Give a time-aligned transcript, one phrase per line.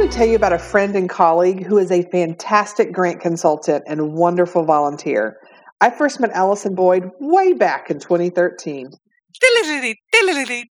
[0.00, 3.84] want to tell you about a friend and colleague who is a fantastic grant consultant
[3.86, 5.36] and wonderful volunteer.
[5.82, 8.88] I first met Allison Boyd way back in 2013.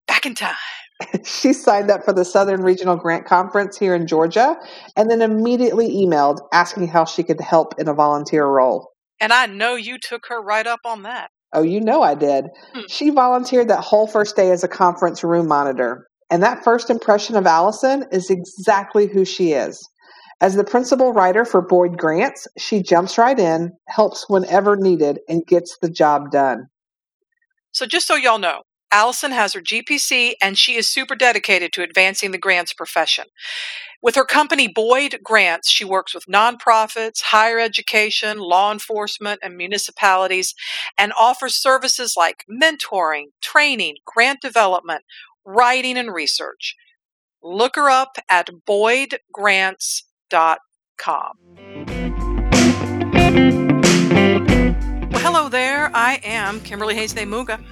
[0.07, 0.55] Back in time.
[1.23, 4.57] she signed up for the Southern Regional Grant Conference here in Georgia
[4.95, 8.89] and then immediately emailed asking how she could help in a volunteer role.
[9.19, 11.29] And I know you took her right up on that.
[11.53, 12.45] Oh, you know I did.
[12.73, 12.81] Hmm.
[12.89, 16.08] She volunteered that whole first day as a conference room monitor.
[16.29, 19.87] And that first impression of Allison is exactly who she is.
[20.41, 25.45] As the principal writer for Boyd Grants, she jumps right in, helps whenever needed, and
[25.45, 26.67] gets the job done.
[27.71, 28.61] So, just so y'all know,
[28.91, 33.25] Allison has her GPC and she is super dedicated to advancing the grants profession.
[34.01, 40.55] With her company Boyd Grants, she works with nonprofits, higher education, law enforcement, and municipalities
[40.97, 45.03] and offers services like mentoring, training, grant development,
[45.45, 46.75] writing, and research.
[47.41, 51.33] Look her up at boydgrants.com.
[55.11, 55.89] Well, hello there.
[55.95, 57.63] I am Kimberly Hayes Muga.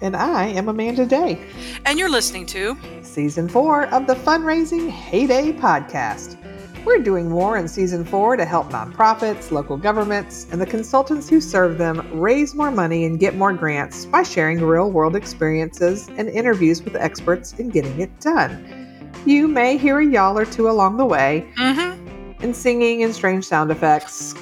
[0.00, 1.38] And I am Amanda Day.
[1.86, 6.41] And you're listening to Season 4 of the Fundraising Heyday Podcast.
[6.84, 11.40] We're doing more in Season 4 to help nonprofits, local governments, and the consultants who
[11.40, 16.28] serve them raise more money and get more grants by sharing real world experiences and
[16.28, 19.12] interviews with experts in getting it done.
[19.24, 22.42] You may hear a y'all or two along the way, mm-hmm.
[22.42, 24.34] and singing and strange sound effects,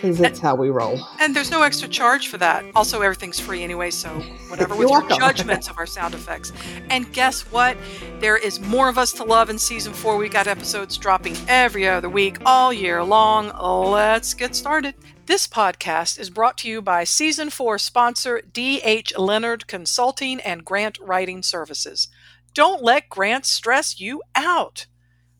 [0.00, 1.00] because it's how we roll.
[1.20, 2.64] And there's no extra charge for that.
[2.74, 4.08] Also, everything's free anyway, so
[4.48, 6.52] whatever with your judgments of our sound effects.
[6.90, 7.76] And guess what?
[8.20, 10.16] There is more of us to love in season four.
[10.16, 13.52] We got episodes dropping every other week, all year long.
[13.90, 14.94] Let's get started.
[15.26, 19.18] This podcast is brought to you by season four sponsor D.H.
[19.18, 22.08] Leonard Consulting and Grant Writing Services.
[22.54, 24.86] Don't let grants stress you out.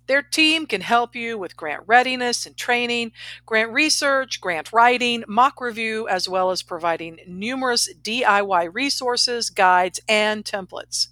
[0.07, 3.11] Their team can help you with grant readiness and training,
[3.45, 10.45] grant research, grant writing, mock review, as well as providing numerous DIY resources, guides, and
[10.45, 11.09] templates.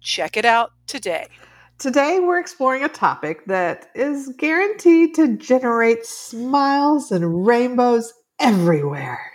[0.00, 1.26] Check it out today.
[1.80, 9.32] Today, we're exploring a topic that is guaranteed to generate smiles and rainbows everywhere.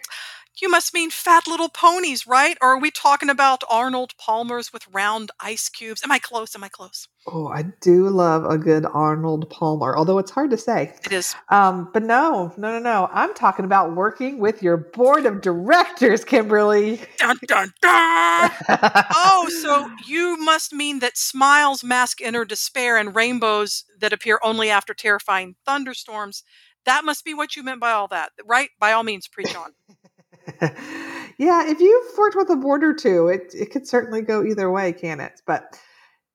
[0.65, 2.57] You must mean fat little ponies, right?
[2.59, 6.01] Or are we talking about Arnold Palmers with round ice cubes?
[6.03, 6.55] Am I close?
[6.55, 7.07] Am I close?
[7.27, 10.95] Oh, I do love a good Arnold Palmer, although it's hard to say.
[11.03, 11.35] It is.
[11.49, 13.07] Um, but no, no, no, no.
[13.13, 16.99] I'm talking about working with your board of directors, Kimberly.
[17.19, 18.51] Dun, dun, dun.
[18.67, 24.71] oh, so you must mean that smiles mask inner despair and rainbows that appear only
[24.71, 26.41] after terrifying thunderstorms.
[26.85, 28.69] That must be what you meant by all that, right?
[28.79, 29.73] By all means, preach on.
[31.38, 34.72] yeah, if you've worked with a board or two, it, it could certainly go either
[34.72, 35.41] way, can it?
[35.45, 35.79] But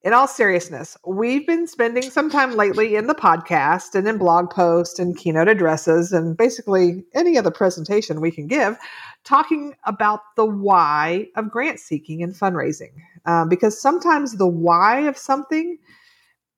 [0.03, 4.51] in all seriousness, we've been spending some time lately in the podcast and in blog
[4.51, 8.79] posts and keynote addresses and basically any other presentation we can give
[9.25, 12.93] talking about the why of grant seeking and fundraising.
[13.27, 15.77] Um, because sometimes the why of something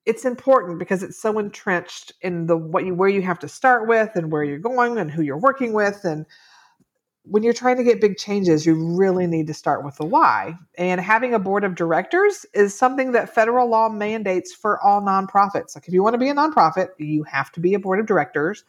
[0.05, 3.87] it's important because it's so entrenched in the what you where you have to start
[3.87, 6.25] with and where you're going and who you're working with and
[7.25, 10.55] when you're trying to get big changes, you really need to start with the why.
[10.77, 15.75] And having a board of directors is something that federal law mandates for all nonprofits.
[15.75, 18.05] Like if you want to be a nonprofit, you have to be a board of
[18.05, 18.65] directors,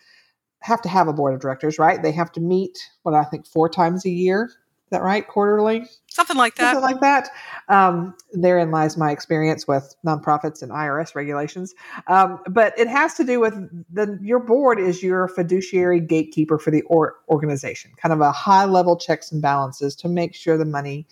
[0.60, 2.00] have to have a board of directors, right?
[2.00, 4.50] They have to meet what I think four times a year
[4.94, 5.26] that right?
[5.26, 5.84] Quarterly?
[6.06, 6.74] Something like that.
[6.74, 7.28] Something like that.
[7.68, 11.74] Um, therein lies my experience with nonprofits and IRS regulations.
[12.06, 13.54] Um, but it has to do with
[13.92, 18.64] the your board is your fiduciary gatekeeper for the or, organization, kind of a high
[18.64, 21.06] level checks and balances to make sure the money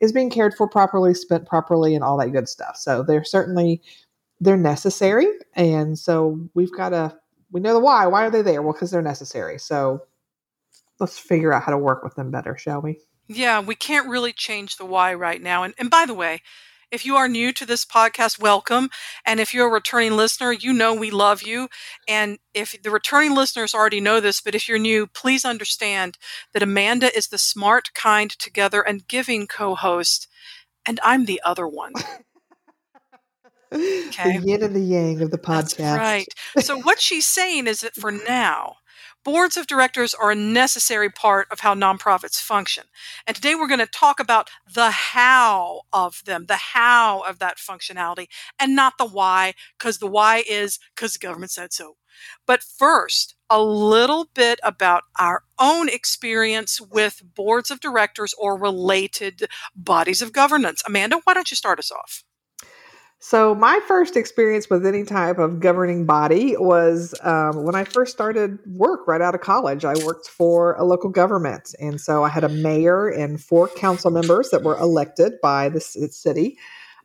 [0.00, 2.76] is being cared for properly, spent properly, and all that good stuff.
[2.76, 3.82] So they're certainly
[4.40, 7.16] they're necessary, and so we've got to
[7.50, 8.06] we know the why.
[8.06, 8.62] Why are they there?
[8.62, 9.58] Well, because they're necessary.
[9.58, 10.02] So
[11.00, 13.00] let's figure out how to work with them better, shall we?
[13.28, 15.62] Yeah, we can't really change the why right now.
[15.62, 16.42] And, and by the way,
[16.90, 18.90] if you are new to this podcast, welcome.
[19.24, 21.68] And if you're a returning listener, you know we love you.
[22.06, 26.18] And if the returning listeners already know this, but if you're new, please understand
[26.52, 30.28] that Amanda is the smart, kind, together, and giving co host,
[30.86, 31.92] and I'm the other one.
[34.08, 34.38] Okay.
[34.38, 35.76] The yin and the yang of the podcast.
[35.76, 36.34] That's right.
[36.58, 38.76] So, what she's saying is that for now,
[39.26, 42.84] Boards of directors are a necessary part of how nonprofits function.
[43.26, 47.56] And today we're going to talk about the how of them, the how of that
[47.56, 48.28] functionality,
[48.60, 51.96] and not the why, because the why is because the government said so.
[52.46, 59.48] But first, a little bit about our own experience with boards of directors or related
[59.74, 60.82] bodies of governance.
[60.86, 62.22] Amanda, why don't you start us off?
[63.28, 68.12] So, my first experience with any type of governing body was um, when I first
[68.12, 69.84] started work right out of college.
[69.84, 71.74] I worked for a local government.
[71.80, 75.80] And so I had a mayor and four council members that were elected by the
[75.80, 76.56] city.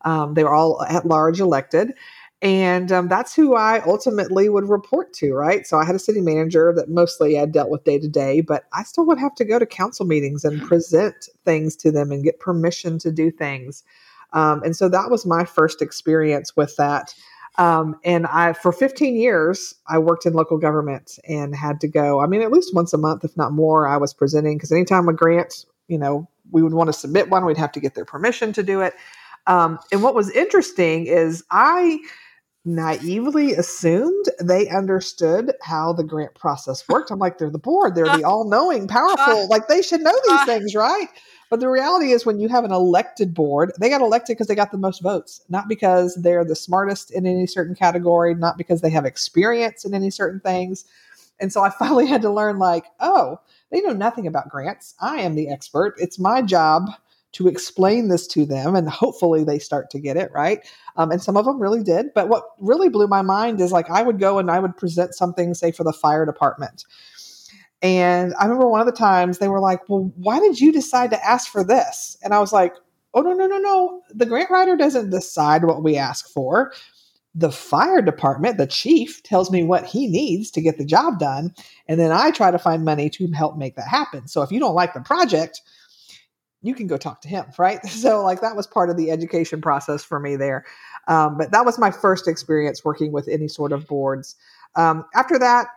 [0.05, 1.95] Um, they were all at large elected.
[2.43, 5.65] And um, that's who I ultimately would report to, right?
[5.65, 8.65] So I had a city manager that mostly I dealt with day to day, but
[8.73, 12.23] I still would have to go to council meetings and present things to them and
[12.23, 13.83] get permission to do things.
[14.33, 17.13] Um, and so that was my first experience with that.
[17.57, 22.21] Um, and I, for 15 years, I worked in local government and had to go,
[22.21, 25.09] I mean, at least once a month, if not more, I was presenting because anytime
[25.09, 28.05] a grant, you know, we would want to submit one, we'd have to get their
[28.05, 28.93] permission to do it.
[29.47, 31.99] Um, and what was interesting is I,
[32.63, 37.11] naively assumed they understood how the grant process worked.
[37.11, 40.43] I'm like, they're the board, they're the all knowing, powerful, like they should know these
[40.45, 41.07] things, right?
[41.51, 44.55] But the reality is, when you have an elected board, they got elected because they
[44.55, 48.79] got the most votes, not because they're the smartest in any certain category, not because
[48.79, 50.85] they have experience in any certain things.
[51.41, 53.37] And so I finally had to learn, like, oh,
[53.69, 54.95] they know nothing about grants.
[55.01, 55.95] I am the expert.
[55.97, 56.89] It's my job
[57.33, 60.67] to explain this to them and hopefully they start to get it right
[60.97, 63.89] um, and some of them really did but what really blew my mind is like
[63.89, 66.83] i would go and i would present something say for the fire department
[67.81, 71.09] and i remember one of the times they were like well why did you decide
[71.09, 72.73] to ask for this and i was like
[73.13, 76.71] oh no no no no the grant writer doesn't decide what we ask for
[77.33, 81.53] the fire department the chief tells me what he needs to get the job done
[81.87, 84.59] and then i try to find money to help make that happen so if you
[84.59, 85.61] don't like the project
[86.61, 87.79] you can go talk to him, right?
[87.87, 90.65] So, like, that was part of the education process for me there.
[91.07, 94.35] Um, but that was my first experience working with any sort of boards.
[94.75, 95.67] Um, after that,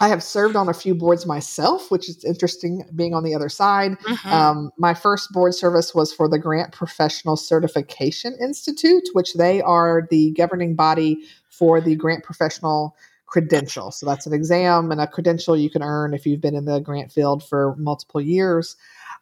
[0.00, 3.50] I have served on a few boards myself, which is interesting being on the other
[3.50, 3.98] side.
[3.98, 4.28] Mm-hmm.
[4.28, 10.08] Um, my first board service was for the Grant Professional Certification Institute, which they are
[10.10, 13.90] the governing body for the Grant Professional Credential.
[13.90, 16.80] So that's an exam and a credential you can earn if you've been in the
[16.80, 18.76] grant field for multiple years.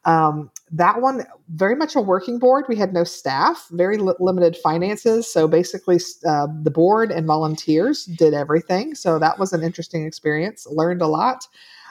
[0.09, 2.65] Um, that one, very much a working board.
[2.67, 5.31] We had no staff, very li- limited finances.
[5.31, 8.95] So basically, uh, the board and volunteers did everything.
[8.95, 10.67] So that was an interesting experience.
[10.71, 11.47] Learned a lot.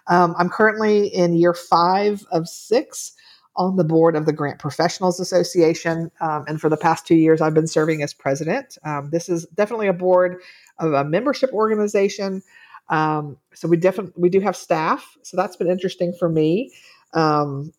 [0.07, 3.13] Um, I'm currently in year five of six
[3.55, 6.09] on the board of the Grant Professionals Association.
[6.19, 8.79] Um, and for the past two years, I've been serving as president.
[8.83, 10.41] Um, this is definitely a board
[10.79, 12.41] of a membership organization.
[12.89, 15.17] Um, so we definitely we do have staff.
[15.21, 16.71] So that's been interesting for me.
[17.13, 17.73] Um,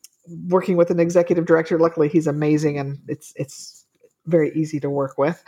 [0.48, 1.78] working with an executive director.
[1.78, 3.84] Luckily, he's amazing, and it's it's
[4.26, 5.42] very easy to work with.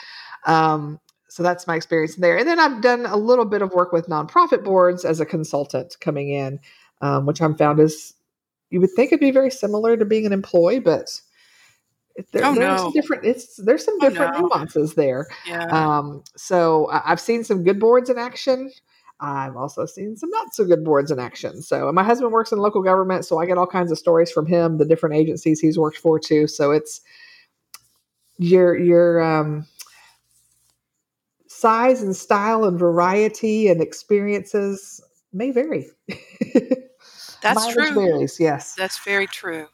[0.47, 2.37] Um, so that's my experience there.
[2.37, 5.97] And then I've done a little bit of work with nonprofit boards as a consultant
[6.01, 6.59] coming in,
[7.03, 8.15] um, which I'm found is
[8.71, 11.21] you would think it'd be very similar to being an employee, but
[12.33, 12.93] there, oh, there's no.
[12.93, 14.49] different it's there's some different oh, no.
[14.49, 15.27] nuances there.
[15.47, 15.67] Yeah.
[15.67, 18.73] Um, so I've seen some good boards in action.
[19.21, 21.63] I've also seen some not so good boards in action.
[21.63, 24.47] So, my husband works in local government, so I get all kinds of stories from
[24.47, 26.47] him, the different agencies he's worked for too.
[26.47, 27.01] So it's
[28.39, 29.67] your your um,
[31.47, 35.03] size and style and variety and experiences
[35.33, 35.89] may vary.
[37.43, 37.93] That's true.
[37.93, 38.75] Varies, yes.
[38.75, 39.67] That's very true.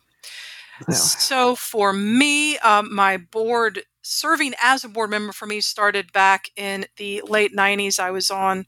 [0.91, 6.13] So, so for me, um, my board serving as a board member for me started
[6.13, 7.99] back in the late 90s.
[7.99, 8.67] I was on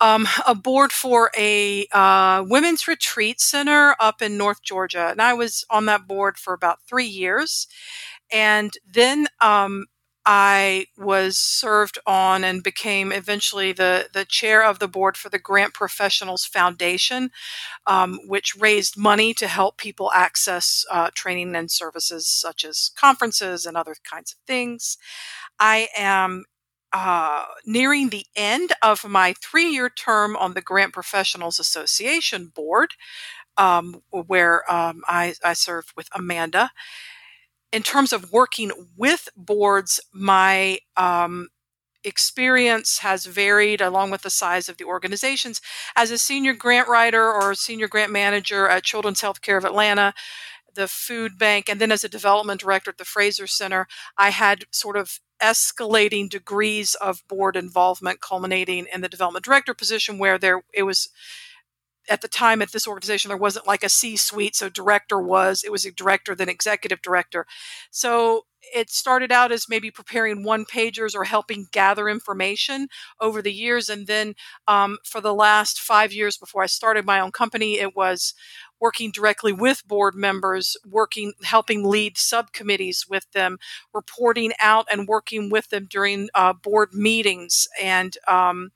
[0.00, 5.08] um, a board for a uh, women's retreat center up in North Georgia.
[5.10, 7.66] And I was on that board for about three years.
[8.32, 9.86] And then um,
[10.26, 15.38] I was served on and became eventually the, the chair of the board for the
[15.38, 17.30] Grant Professionals Foundation,
[17.86, 23.66] um, which raised money to help people access uh, training and services such as conferences
[23.66, 24.96] and other kinds of things.
[25.60, 26.44] I am
[26.94, 32.92] uh, nearing the end of my three year term on the Grant Professionals Association board,
[33.56, 36.70] um, where um, I, I served with Amanda.
[37.72, 41.48] In terms of working with boards, my um,
[42.04, 45.60] experience has varied along with the size of the organizations.
[45.96, 50.14] As a senior grant writer or senior grant manager at Children's Healthcare of Atlanta,
[50.74, 54.64] the food bank, and then as a development director at the Frazer Center, I had
[54.70, 60.62] sort of escalating degrees of board involvement culminating in the development director position where there
[60.72, 61.08] it was
[62.08, 65.64] at the time at this organization there wasn't like a c suite so director was
[65.64, 67.46] it was a director then executive director.
[67.90, 72.88] So it started out as maybe preparing one pagers or helping gather information
[73.20, 74.34] over the years and then
[74.68, 78.34] um, for the last five years before i started my own company it was
[78.80, 83.58] working directly with board members working helping lead subcommittees with them
[83.92, 88.70] reporting out and working with them during uh, board meetings and um,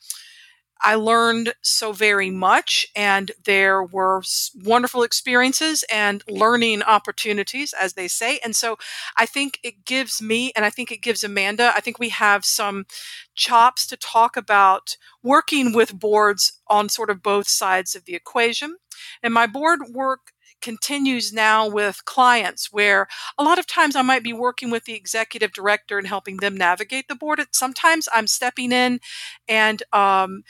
[0.80, 4.22] I learned so very much, and there were
[4.54, 8.38] wonderful experiences and learning opportunities, as they say.
[8.44, 8.78] And so
[9.16, 12.44] I think it gives me, and I think it gives Amanda, I think we have
[12.44, 12.86] some
[13.34, 18.76] chops to talk about working with boards on sort of both sides of the equation.
[19.22, 23.06] And my board work continues now with clients where
[23.38, 26.56] a lot of times I might be working with the executive director and helping them
[26.56, 27.40] navigate the board.
[27.52, 29.00] Sometimes I'm stepping in
[29.48, 30.42] and um,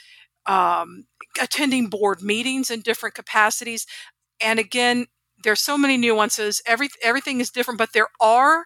[0.45, 1.05] um,
[1.41, 3.85] attending board meetings in different capacities.
[4.41, 5.07] And again,
[5.43, 6.61] there's so many nuances.
[6.65, 8.65] Every everything is different, but there are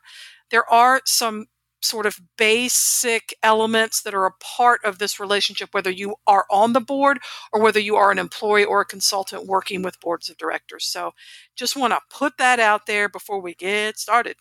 [0.50, 1.46] there are some
[1.82, 6.74] sort of basic elements that are a part of this relationship, whether you are on
[6.74, 7.20] the board
[7.52, 10.86] or whether you are an employee or a consultant working with boards of directors.
[10.86, 11.12] So
[11.56, 14.38] just want to put that out there before we get started.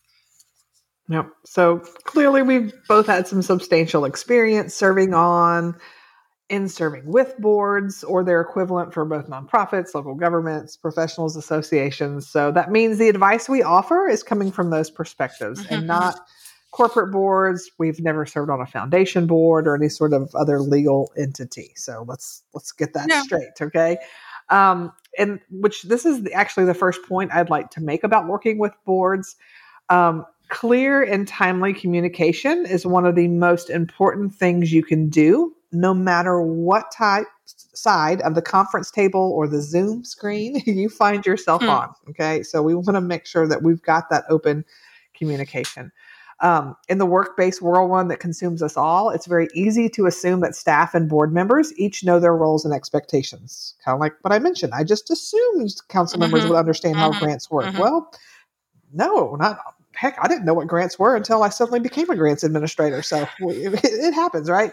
[1.09, 1.31] Yep.
[1.45, 5.75] So clearly, we've both had some substantial experience serving on
[6.53, 12.29] in serving with boards or their equivalent for both nonprofits, local governments, professionals associations.
[12.29, 15.75] So that means the advice we offer is coming from those perspectives mm-hmm.
[15.75, 16.21] and not
[16.71, 17.71] corporate boards.
[17.79, 21.73] We've never served on a foundation board or any sort of other legal entity.
[21.75, 23.23] So let's let's get that yeah.
[23.23, 23.97] straight, okay?
[24.51, 28.59] Um, and which this is actually the first point I'd like to make about working
[28.59, 29.37] with boards.
[29.89, 35.55] Um, clear and timely communication is one of the most important things you can do
[35.73, 41.25] no matter what type side of the conference table or the Zoom screen you find
[41.27, 41.69] yourself hmm.
[41.69, 41.95] on.
[42.11, 42.43] Okay.
[42.43, 44.65] So we want to make sure that we've got that open
[45.15, 45.93] communication.
[46.41, 50.07] Um, in the work based world one that consumes us all, it's very easy to
[50.07, 53.75] assume that staff and board members each know their roles and expectations.
[53.85, 54.75] Kind of like what I mentioned.
[54.75, 56.33] I just assumed council mm-hmm.
[56.33, 57.13] members would understand mm-hmm.
[57.13, 57.67] how grants work.
[57.67, 57.79] Mm-hmm.
[57.79, 58.13] Well,
[58.93, 59.61] no, not
[59.95, 60.19] heck.
[60.21, 63.03] I didn't know what grants were until I suddenly became a grants administrator.
[63.03, 64.73] So it, it happens, right?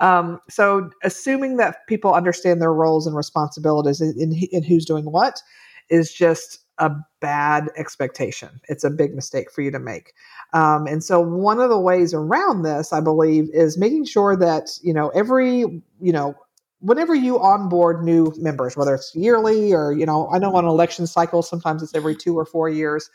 [0.00, 5.06] Um, so assuming that people understand their roles and responsibilities in, in, in who's doing
[5.06, 5.40] what
[5.88, 8.60] is just a bad expectation.
[8.68, 10.12] It's a big mistake for you to make.
[10.52, 14.70] Um, and so one of the ways around this, I believe, is making sure that,
[14.82, 16.34] you know, every, you know,
[16.80, 21.06] whenever you onboard new members, whether it's yearly or, you know, I know on election
[21.06, 23.10] cycles, sometimes it's every two or four years,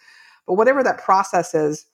[0.47, 1.85] but whatever that process is,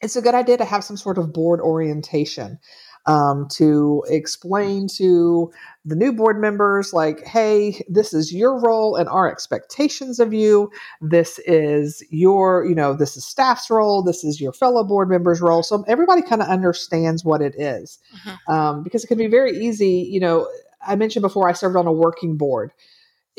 [0.00, 2.58] it's a good idea to have some sort of board orientation
[3.06, 5.50] um, to explain to
[5.84, 10.70] the new board members, like, hey, this is your role and our expectations of you.
[11.00, 14.02] This is your, you know, this is staff's role.
[14.02, 15.62] This is your fellow board members' role.
[15.62, 17.98] So everybody kind of understands what it is.
[18.18, 18.52] Mm-hmm.
[18.52, 20.48] Um, because it can be very easy, you know.
[20.86, 22.72] I mentioned before I served on a working board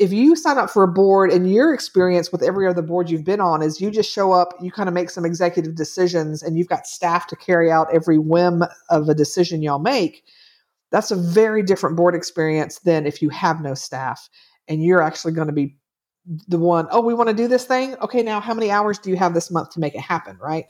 [0.00, 3.22] if you sign up for a board and your experience with every other board you've
[3.22, 6.56] been on is you just show up, you kind of make some executive decisions, and
[6.56, 10.24] you've got staff to carry out every whim of a decision y'all make,
[10.90, 14.30] that's a very different board experience than if you have no staff
[14.68, 15.76] and you're actually going to be
[16.48, 17.94] the one, oh, we want to do this thing.
[17.96, 20.64] Okay, now how many hours do you have this month to make it happen, right?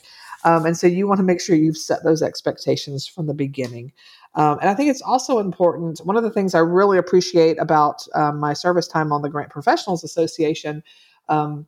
[0.44, 3.92] Um, and so you want to make sure you've set those expectations from the beginning.
[4.34, 5.98] Um, and I think it's also important.
[6.04, 9.50] One of the things I really appreciate about um, my service time on the Grant
[9.50, 10.82] Professionals Association,
[11.28, 11.66] um,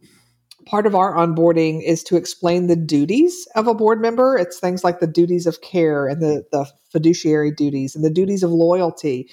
[0.65, 4.37] part of our onboarding is to explain the duties of a board member.
[4.37, 8.43] It's things like the duties of care and the, the fiduciary duties and the duties
[8.43, 9.29] of loyalty.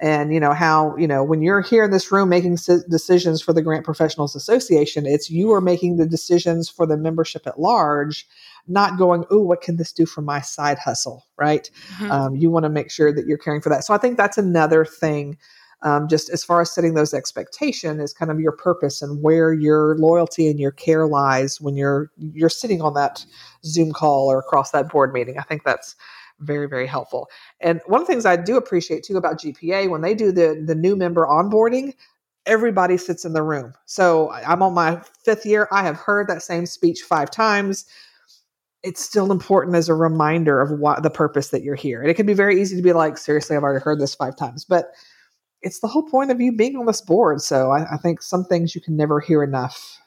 [0.00, 2.58] And you know how you know when you're here in this room making
[2.90, 7.46] decisions for the Grant Professionals Association, it's you are making the decisions for the membership
[7.46, 8.26] at large
[8.68, 11.70] not going, oh, what can this do for my side hustle, right?
[11.94, 12.10] Mm-hmm.
[12.10, 13.84] Um, you want to make sure that you're caring for that.
[13.84, 15.36] So I think that's another thing.
[15.84, 19.52] Um, just as far as setting those expectations is kind of your purpose and where
[19.52, 23.26] your loyalty and your care lies when you're you're sitting on that
[23.64, 25.38] Zoom call or across that board meeting.
[25.38, 25.96] I think that's
[26.38, 27.28] very very helpful.
[27.60, 30.62] And one of the things I do appreciate too about GPA when they do the
[30.64, 31.94] the new member onboarding,
[32.46, 33.72] everybody sits in the room.
[33.84, 35.66] So I'm on my fifth year.
[35.72, 37.86] I have heard that same speech five times
[38.82, 42.00] it's still important as a reminder of what the purpose that you're here.
[42.00, 44.36] And it can be very easy to be like, seriously, I've already heard this five
[44.36, 44.92] times, but
[45.62, 47.40] it's the whole point of you being on this board.
[47.40, 50.00] So I, I think some things you can never hear enough.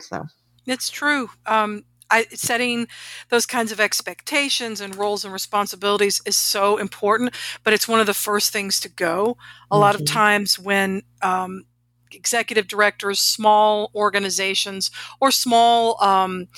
[0.00, 0.26] So
[0.66, 1.30] it's true.
[1.46, 2.88] Um, I, setting
[3.28, 7.34] those kinds of expectations and roles and responsibilities is so important,
[7.64, 9.36] but it's one of the first things to go.
[9.70, 9.80] A mm-hmm.
[9.80, 10.14] lot of mm-hmm.
[10.14, 11.64] times when um,
[12.12, 16.48] executive directors, small organizations, or small um,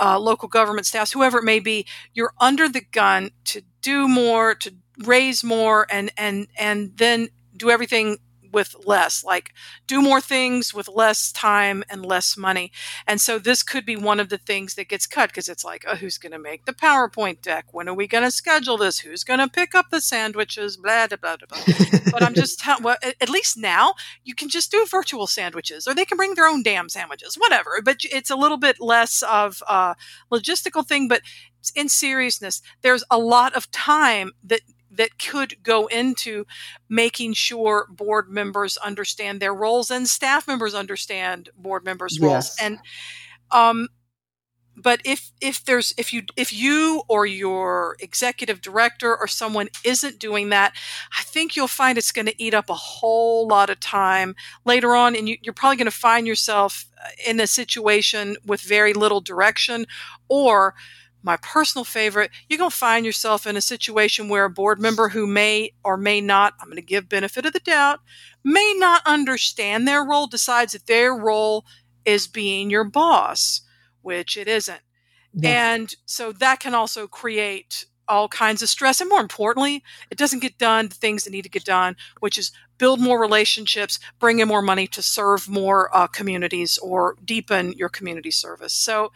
[0.00, 4.54] uh, local government staffs, whoever it may be, you're under the gun to do more,
[4.56, 8.18] to raise more, and and and then do everything
[8.52, 9.52] with less, like
[9.86, 12.72] do more things with less time and less money.
[13.06, 15.84] And so this could be one of the things that gets cut because it's like,
[15.86, 17.66] oh, who's going to make the PowerPoint deck?
[17.72, 18.98] When are we going to schedule this?
[18.98, 20.76] Who's going to pick up the sandwiches?
[20.76, 21.74] Blah, blah, blah, blah.
[22.12, 25.94] but I'm just telling, well, at least now you can just do virtual sandwiches or
[25.94, 27.80] they can bring their own damn sandwiches, whatever.
[27.84, 29.96] But it's a little bit less of a
[30.32, 31.08] logistical thing.
[31.08, 31.22] But
[31.74, 34.60] in seriousness, there's a lot of time that
[34.90, 36.44] that could go into
[36.88, 42.56] making sure board members understand their roles and staff members understand board members' roles.
[42.60, 42.78] And
[43.52, 43.88] um,
[44.76, 50.18] but if if there's if you if you or your executive director or someone isn't
[50.18, 50.74] doing that
[51.18, 54.94] i think you'll find it's going to eat up a whole lot of time later
[54.94, 58.92] on and you, you're probably going to find yourself uh, in a situation with very
[58.92, 59.86] little direction
[60.28, 60.74] or
[61.22, 65.10] my personal favorite, you're going to find yourself in a situation where a board member
[65.10, 68.00] who may or may not, I'm going to give benefit of the doubt,
[68.42, 71.64] may not understand their role, decides that their role
[72.04, 73.60] is being your boss,
[74.02, 74.80] which it isn't.
[75.42, 79.00] And so that can also create all kinds of stress.
[79.00, 82.36] And more importantly, it doesn't get done the things that need to get done, which
[82.36, 87.72] is build more relationships, bring in more money to serve more uh, communities or deepen
[87.74, 88.72] your community service.
[88.72, 89.12] So,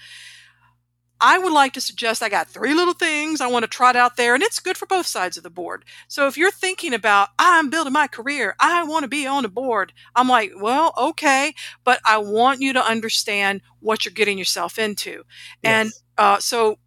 [1.27, 4.19] I would like to suggest I got three little things I want to trot out
[4.19, 5.87] there, and it's good for both sides of the board.
[6.07, 9.49] So if you're thinking about, I'm building my career, I want to be on a
[9.49, 14.79] board, I'm like, well, okay, but I want you to understand what you're getting yourself
[14.79, 15.25] into.
[15.63, 15.65] Yes.
[15.65, 16.79] And uh, so,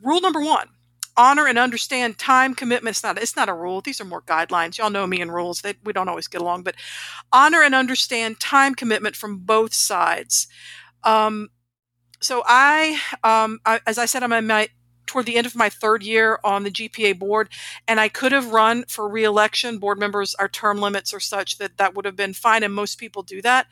[0.00, 0.68] rule number one
[1.16, 2.94] honor and understand time commitment.
[2.94, 3.80] It's not, it's not a rule.
[3.80, 4.78] These are more guidelines.
[4.78, 5.60] Y'all know me and rules.
[5.60, 6.76] They, we don't always get along, but
[7.32, 10.46] honor and understand time commitment from both sides.
[11.04, 11.50] Um,
[12.22, 14.68] so I, um, I, as I said, I'm in my
[15.06, 17.50] toward the end of my third year on the GPA board,
[17.86, 19.78] and I could have run for reelection.
[19.78, 22.98] Board members, our term limits are such that that would have been fine, and most
[22.98, 23.66] people do that.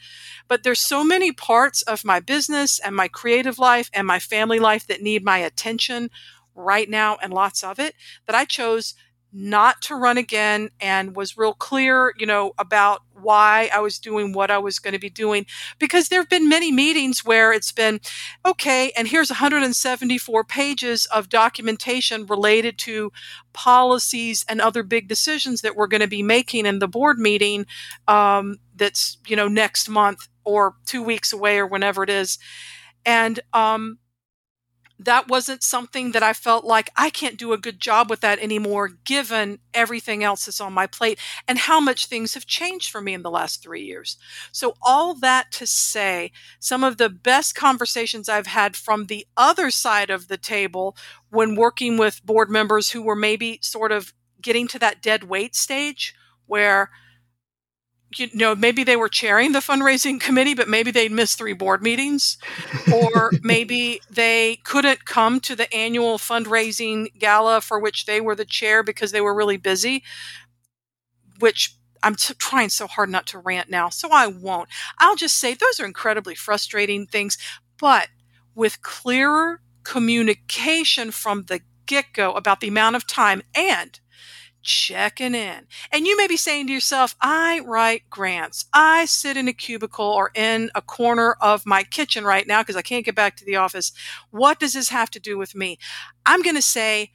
[0.48, 4.58] But there's so many parts of my business and my creative life and my family
[4.58, 6.10] life that need my attention
[6.54, 7.94] right now, and lots of it,
[8.26, 8.94] that I chose
[9.32, 14.32] not to run again and was real clear, you know, about why I was doing
[14.32, 15.46] what I was going to be doing.
[15.78, 18.00] Because there have been many meetings where it's been,
[18.44, 23.12] okay, and here's 174 pages of documentation related to
[23.52, 27.66] policies and other big decisions that we're going to be making in the board meeting
[28.08, 32.38] um, that's, you know, next month or two weeks away or whenever it is.
[33.04, 33.98] And, um,
[35.04, 38.38] that wasn't something that I felt like I can't do a good job with that
[38.38, 43.00] anymore, given everything else that's on my plate and how much things have changed for
[43.00, 44.18] me in the last three years.
[44.52, 49.70] So, all that to say, some of the best conversations I've had from the other
[49.70, 50.96] side of the table
[51.30, 55.54] when working with board members who were maybe sort of getting to that dead weight
[55.54, 56.14] stage
[56.46, 56.90] where
[58.16, 61.82] you know, maybe they were chairing the fundraising committee, but maybe they'd missed three board
[61.82, 62.38] meetings,
[62.92, 68.44] or maybe they couldn't come to the annual fundraising gala for which they were the
[68.44, 70.02] chair because they were really busy,
[71.38, 74.68] which I'm t- trying so hard not to rant now, so I won't.
[74.98, 77.38] I'll just say those are incredibly frustrating things,
[77.78, 78.08] but
[78.54, 83.98] with clearer communication from the get go about the amount of time and
[84.62, 85.66] checking in.
[85.92, 88.66] And you may be saying to yourself, I write grants.
[88.72, 92.76] I sit in a cubicle or in a corner of my kitchen right now because
[92.76, 93.92] I can't get back to the office.
[94.30, 95.78] What does this have to do with me?
[96.26, 97.10] I'm going to say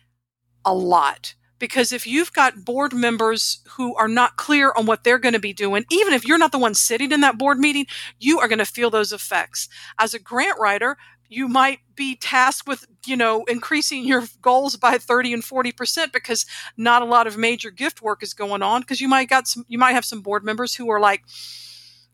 [0.64, 1.36] a lot.
[1.58, 5.40] Because if you've got board members who are not clear on what they're going to
[5.40, 7.86] be doing, even if you're not the one sitting in that board meeting,
[8.20, 9.70] you are going to feel those effects.
[9.98, 10.98] As a grant writer,
[11.30, 16.46] you might be tasked with you know increasing your goals by 30 and 40% because
[16.78, 19.66] not a lot of major gift work is going on because you might got some
[19.68, 21.24] you might have some board members who are like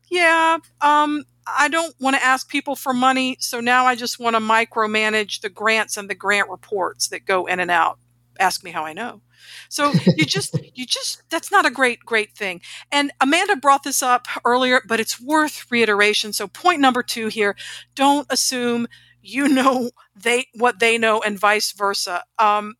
[0.10, 4.36] yeah um I don't want to ask people for money so now I just want
[4.36, 7.98] to micromanage the grants and the grant reports that go in and out.
[8.40, 9.22] Ask me how I know
[9.70, 12.62] so you just you just that's not a great great thing.
[12.92, 16.34] And Amanda brought this up earlier, but it's worth reiteration.
[16.34, 17.56] So point number 2 here,
[17.96, 18.88] don't assume
[19.22, 22.24] you know they what they know and vice versa.
[22.40, 22.76] Um,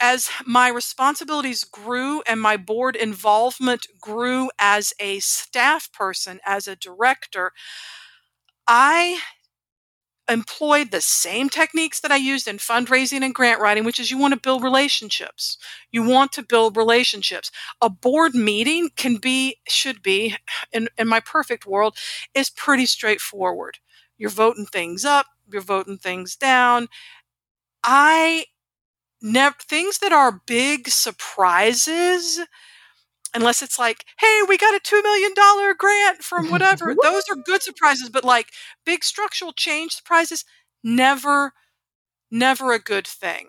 [0.00, 6.74] as my responsibilities grew and my board involvement grew as a staff person, as a
[6.74, 7.52] director,
[8.66, 9.20] I
[10.28, 14.18] employed the same techniques that I used in fundraising and grant writing, which is you
[14.18, 15.58] want to build relationships.
[15.90, 17.50] You want to build relationships.
[17.80, 20.36] A board meeting can be, should be,
[20.72, 21.96] in, in my perfect world,
[22.34, 23.78] is pretty straightforward.
[24.16, 26.88] You're voting things up, you're voting things down.
[27.82, 28.46] I
[29.20, 32.40] never, things that are big surprises,
[33.34, 35.32] unless it's like, hey, we got a $2 million
[35.78, 36.94] grant from whatever.
[37.00, 38.48] Those are good surprises, but like
[38.84, 40.44] big structural change surprises,
[40.82, 41.52] never,
[42.30, 43.48] never a good thing.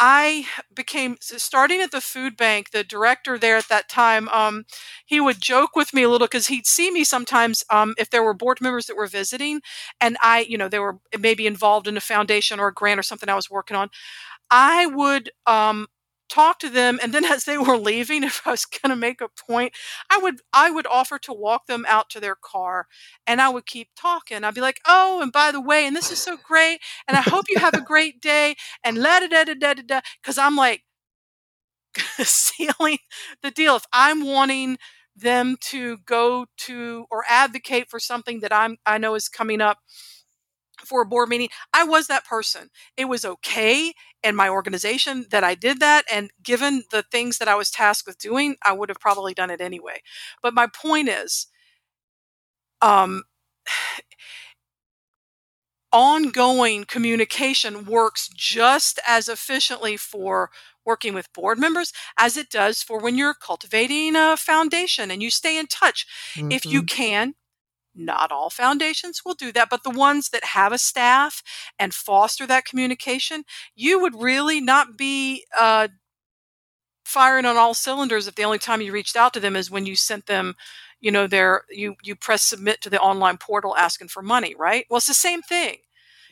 [0.00, 2.70] I became starting at the food bank.
[2.70, 4.64] The director there at that time, um,
[5.04, 8.22] he would joke with me a little because he'd see me sometimes um, if there
[8.22, 9.60] were board members that were visiting,
[10.00, 13.02] and I, you know, they were maybe involved in a foundation or a grant or
[13.02, 13.88] something I was working on.
[14.50, 15.88] I would um,
[16.28, 19.20] talk to them and then as they were leaving if i was going to make
[19.20, 19.72] a point
[20.10, 22.86] i would i would offer to walk them out to their car
[23.26, 26.10] and i would keep talking i'd be like oh and by the way and this
[26.10, 29.44] is so great and i hope you have a great day and la da da
[29.44, 30.82] da da da because i'm like
[32.22, 32.98] sealing
[33.42, 34.76] the deal if i'm wanting
[35.16, 39.78] them to go to or advocate for something that i'm i know is coming up
[40.84, 41.48] for a board meeting.
[41.74, 42.70] I was that person.
[42.96, 46.04] It was okay in my organization that I did that.
[46.12, 49.50] And given the things that I was tasked with doing, I would have probably done
[49.50, 50.02] it anyway.
[50.42, 51.46] But my point is,
[52.82, 53.22] um,
[55.92, 60.50] ongoing communication works just as efficiently for
[60.84, 65.30] working with board members as it does for when you're cultivating a foundation and you
[65.30, 66.06] stay in touch.
[66.34, 66.52] Mm-hmm.
[66.52, 66.96] If you mm-hmm.
[66.96, 67.34] can,
[67.98, 71.42] not all foundations will do that, but the ones that have a staff
[71.78, 75.88] and foster that communication, you would really not be uh,
[77.04, 79.86] firing on all cylinders if the only time you reached out to them is when
[79.86, 80.54] you sent them,
[81.00, 84.84] you know, their you you press submit to the online portal asking for money, right?
[84.90, 85.76] Well, it's the same thing.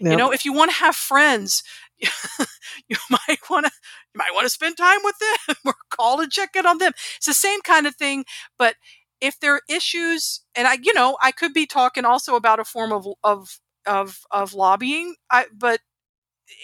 [0.00, 0.11] Yep.
[0.11, 1.62] You know, if you want to have friends,
[1.98, 3.72] you might want to
[4.14, 6.92] you might want to spend time with them or call and check in on them.
[7.16, 8.24] It's the same kind of thing,
[8.59, 8.74] but
[9.20, 12.64] if there are issues, and I, you know, I could be talking also about a
[12.64, 15.81] form of of of of lobbying, I, but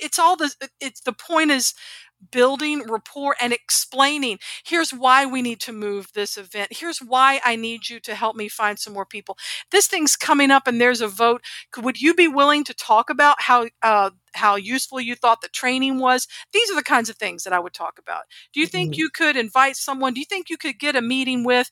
[0.00, 1.74] it's all the it's the point is
[2.30, 6.68] building rapport and explaining here's why we need to move this event.
[6.70, 9.36] Here's why i need you to help me find some more people.
[9.70, 11.42] This thing's coming up and there's a vote.
[11.76, 15.98] Would you be willing to talk about how uh, how useful you thought the training
[15.98, 16.28] was?
[16.52, 18.22] These are the kinds of things that i would talk about.
[18.52, 19.00] Do you think mm-hmm.
[19.00, 20.14] you could invite someone?
[20.14, 21.70] Do you think you could get a meeting with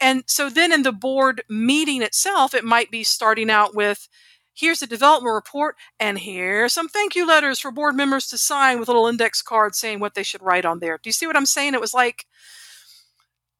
[0.00, 4.08] and so then in the board meeting itself, it might be starting out with
[4.54, 8.78] here's the development report, and here's some thank you letters for board members to sign
[8.78, 10.98] with little index cards saying what they should write on there.
[11.02, 11.74] Do you see what I'm saying?
[11.74, 12.26] It was like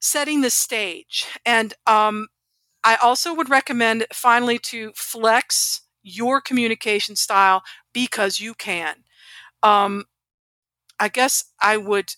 [0.00, 1.26] setting the stage.
[1.44, 2.28] And um,
[2.84, 8.96] I also would recommend finally to flex your communication style because you can.
[9.62, 10.04] Um,
[11.00, 12.14] I guess I would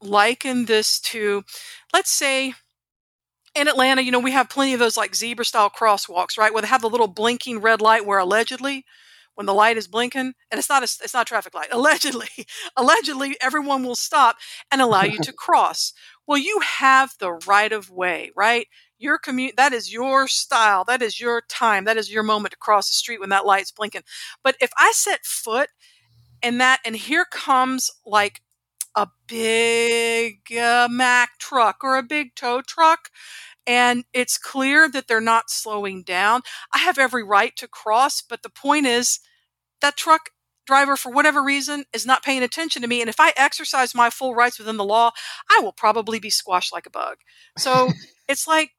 [0.00, 1.44] liken this to,
[1.92, 2.54] let's say,
[3.54, 6.52] in Atlanta, you know, we have plenty of those like zebra style crosswalks, right?
[6.52, 8.84] Where they have the little blinking red light where allegedly
[9.38, 12.26] when the light is blinking and it's not a, it's not a traffic light allegedly
[12.76, 14.34] allegedly everyone will stop
[14.72, 15.92] and allow you to cross
[16.26, 18.66] well you have the right of way right
[18.98, 22.58] your commute that is your style that is your time that is your moment to
[22.58, 24.02] cross the street when that light's blinking
[24.42, 25.68] but if i set foot
[26.42, 28.40] in that and here comes like
[28.98, 33.10] a big uh, mack truck or a big tow truck
[33.66, 36.40] and it's clear that they're not slowing down.
[36.72, 39.20] I have every right to cross, but the point is
[39.82, 40.30] that truck
[40.66, 43.00] driver, for whatever reason, is not paying attention to me.
[43.00, 45.12] And if I exercise my full rights within the law,
[45.50, 47.18] I will probably be squashed like a bug.
[47.58, 47.90] So
[48.28, 48.72] it's like,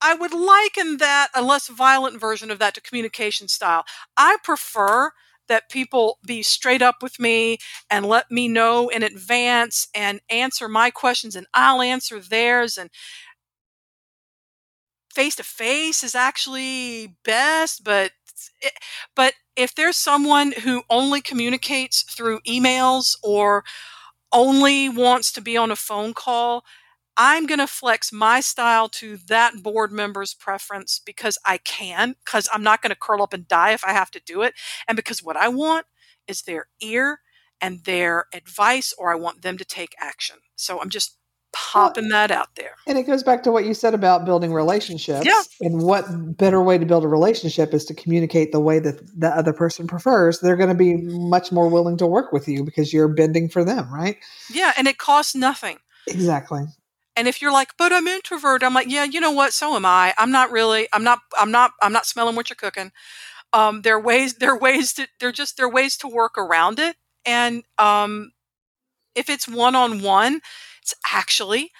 [0.00, 3.84] I would liken that, a less violent version of that, to communication style.
[4.16, 5.10] I prefer
[5.48, 7.58] that people be straight up with me
[7.90, 12.90] and let me know in advance and answer my questions and I'll answer theirs and
[15.14, 18.12] face to face is actually best, but
[19.14, 23.64] but if there's someone who only communicates through emails or
[24.32, 26.64] only wants to be on a phone call,
[27.18, 32.48] I'm going to flex my style to that board member's preference because I can, because
[32.52, 34.54] I'm not going to curl up and die if I have to do it.
[34.86, 35.86] And because what I want
[36.28, 37.20] is their ear
[37.60, 40.36] and their advice, or I want them to take action.
[40.54, 41.16] So I'm just
[41.52, 42.74] popping that out there.
[42.86, 45.26] And it goes back to what you said about building relationships.
[45.26, 45.42] Yeah.
[45.60, 46.04] And what
[46.36, 49.88] better way to build a relationship is to communicate the way that the other person
[49.88, 50.38] prefers.
[50.38, 53.64] They're going to be much more willing to work with you because you're bending for
[53.64, 54.18] them, right?
[54.52, 55.78] Yeah, and it costs nothing.
[56.06, 56.62] Exactly.
[57.18, 59.52] And if you're like, but I'm introvert, I'm like, yeah, you know what?
[59.52, 60.14] So am I.
[60.16, 60.86] I'm not really.
[60.92, 61.18] I'm not.
[61.36, 61.72] I'm not.
[61.82, 62.92] I'm not smelling what you're cooking.
[63.52, 64.34] Um, there are ways.
[64.34, 65.08] There are ways to.
[65.18, 66.94] There just there are ways to work around it.
[67.26, 68.30] And um,
[69.16, 70.40] if it's one on one,
[70.80, 71.72] it's actually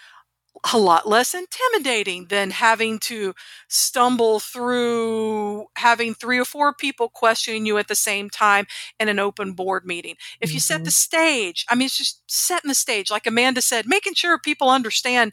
[0.72, 3.34] a lot less intimidating than having to
[3.68, 8.66] stumble through having three or four people questioning you at the same time
[8.98, 10.16] in an open board meeting.
[10.40, 10.74] If you mm-hmm.
[10.74, 14.38] set the stage, I mean, it's just setting the stage, like Amanda said, making sure
[14.38, 15.32] people understand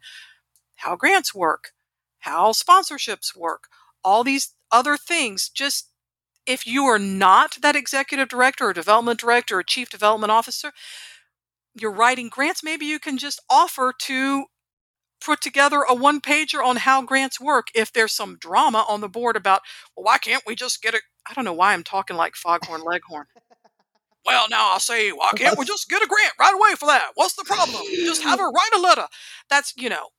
[0.76, 1.72] how grants work,
[2.20, 3.68] how sponsorships work,
[4.04, 5.50] all these other things.
[5.50, 5.90] Just
[6.46, 10.72] if you are not that executive director or development director or chief development officer,
[11.74, 14.46] you're writing grants, maybe you can just offer to
[15.26, 19.10] put together a one pager on how grants work if there's some drama on the
[19.10, 19.62] board about,
[19.96, 21.00] well, why can't we just get a.
[21.28, 23.26] I don't know why I'm talking like Foghorn Leghorn.
[24.26, 27.10] well, now I'll say, why can't we just get a grant right away for that?
[27.16, 27.82] What's the problem?
[28.06, 29.08] Just have her write a letter.
[29.50, 30.10] That's, you know,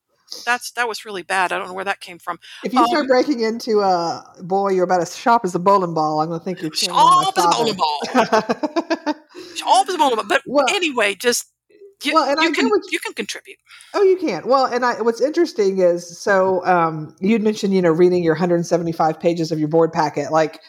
[0.44, 1.52] that's that was really bad.
[1.52, 2.40] I don't know where that came from.
[2.64, 5.60] If you um, start breaking into a uh, boy, you're about as sharp as a
[5.60, 6.20] bowling ball.
[6.20, 8.00] I'm gonna think you're sharp as a bowling ball.
[9.54, 10.24] sharp as a bowling ball.
[10.28, 11.46] But well, anyway, just
[12.04, 13.58] you, well, and you I can you, you, can contribute.
[13.94, 14.46] Oh, you can.
[14.46, 19.18] Well, and I, what's interesting is so um, you'd mentioned you know reading your 175
[19.18, 20.30] pages of your board packet.
[20.30, 20.60] Like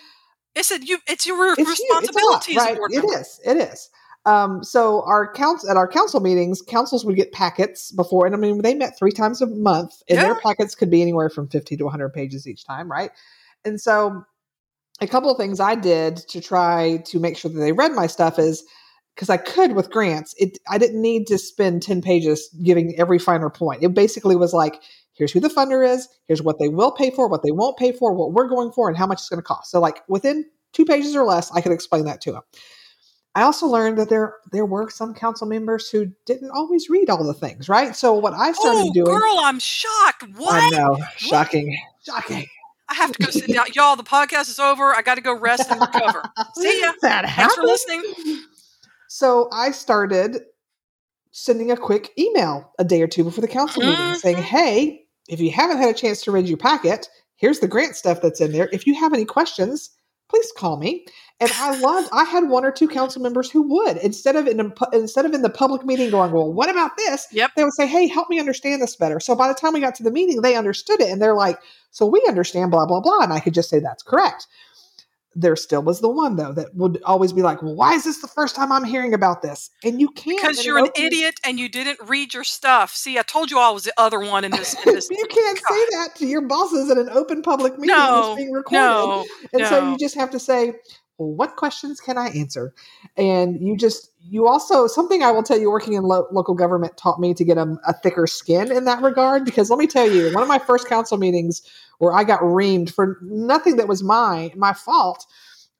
[0.56, 2.56] I said, you it's your it's responsibility.
[2.56, 2.92] Lot, right?
[2.92, 3.40] It is.
[3.46, 3.90] It is.
[4.26, 8.38] Um, so our council at our council meetings, councils would get packets before, and I
[8.38, 10.24] mean they met three times a month, and yeah.
[10.24, 13.12] their packets could be anywhere from 50 to 100 pages each time, right?
[13.66, 14.26] And so
[15.02, 18.08] a couple of things I did to try to make sure that they read my
[18.08, 18.63] stuff is
[19.18, 20.36] because I could with grants.
[20.38, 23.84] It I didn't need to spend 10 pages giving every finer point.
[23.84, 24.80] It basically was like,
[25.14, 27.92] here's who the funder is, here's what they will pay for, what they won't pay
[27.92, 29.72] for, what we're going for, and how much it's going to cost.
[29.72, 32.42] So like within two pages or less, I could explain that to them.
[33.34, 37.24] I also learned that there there were some council members who didn't always read all
[37.24, 37.96] the things, right?
[37.96, 40.26] So what I started oh, doing, girl, I'm shocked.
[40.36, 40.62] What?
[40.62, 41.76] I know, shocking,
[42.06, 42.46] shocking.
[42.90, 43.96] I have to go sit down, y'all.
[43.96, 44.96] The podcast is over.
[44.96, 46.24] I got to go rest and recover.
[46.56, 46.94] See ya.
[47.02, 47.56] That Thanks happened?
[47.56, 48.04] for listening.
[49.18, 50.44] So I started
[51.32, 54.14] sending a quick email a day or two before the council meeting mm-hmm.
[54.14, 57.96] saying, hey, if you haven't had a chance to read your packet, here's the grant
[57.96, 58.70] stuff that's in there.
[58.72, 59.90] If you have any questions,
[60.30, 61.08] please call me.
[61.40, 62.10] And I loved.
[62.14, 65.42] I had one or two council members who would instead of in instead of in
[65.42, 67.52] the public meeting going, "Well, what about this?" Yep.
[67.56, 69.94] They would say, "Hey, help me understand this better." So by the time we got
[69.96, 71.60] to the meeting, they understood it, and they're like,
[71.92, 74.48] "So we understand." Blah blah blah, and I could just say, "That's correct."
[75.38, 78.21] There still was the one though that would always be like, well, "Why is this
[78.21, 81.60] the first time I'm hearing about this?" And you can't because you're an idiot and
[81.60, 82.93] you didn't read your stuff.
[82.93, 84.73] See, I told you I was the other one in this.
[84.73, 85.73] In this you can't God.
[85.73, 89.26] say that to your bosses in an open public meeting no, that's being recorded, no,
[89.54, 89.69] and no.
[89.69, 90.73] so you just have to say,
[91.18, 92.74] what questions can I answer?
[93.16, 96.96] And you just, you also, something I will tell you working in lo- local government
[96.98, 99.44] taught me to get a, a, thicker skin in that regard.
[99.44, 101.64] Because let me tell you, one of my first council meetings
[101.98, 105.26] where I got reamed for nothing that was my, my fault.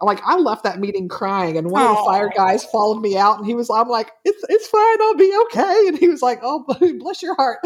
[0.02, 1.89] Like I left that meeting crying, and one Aww.
[1.89, 5.02] of the fire guys followed me out, and he was, I'm like, it's it's fine,
[5.02, 5.88] I'll be okay.
[5.88, 6.63] And he was like, oh,
[7.00, 7.58] bless your heart.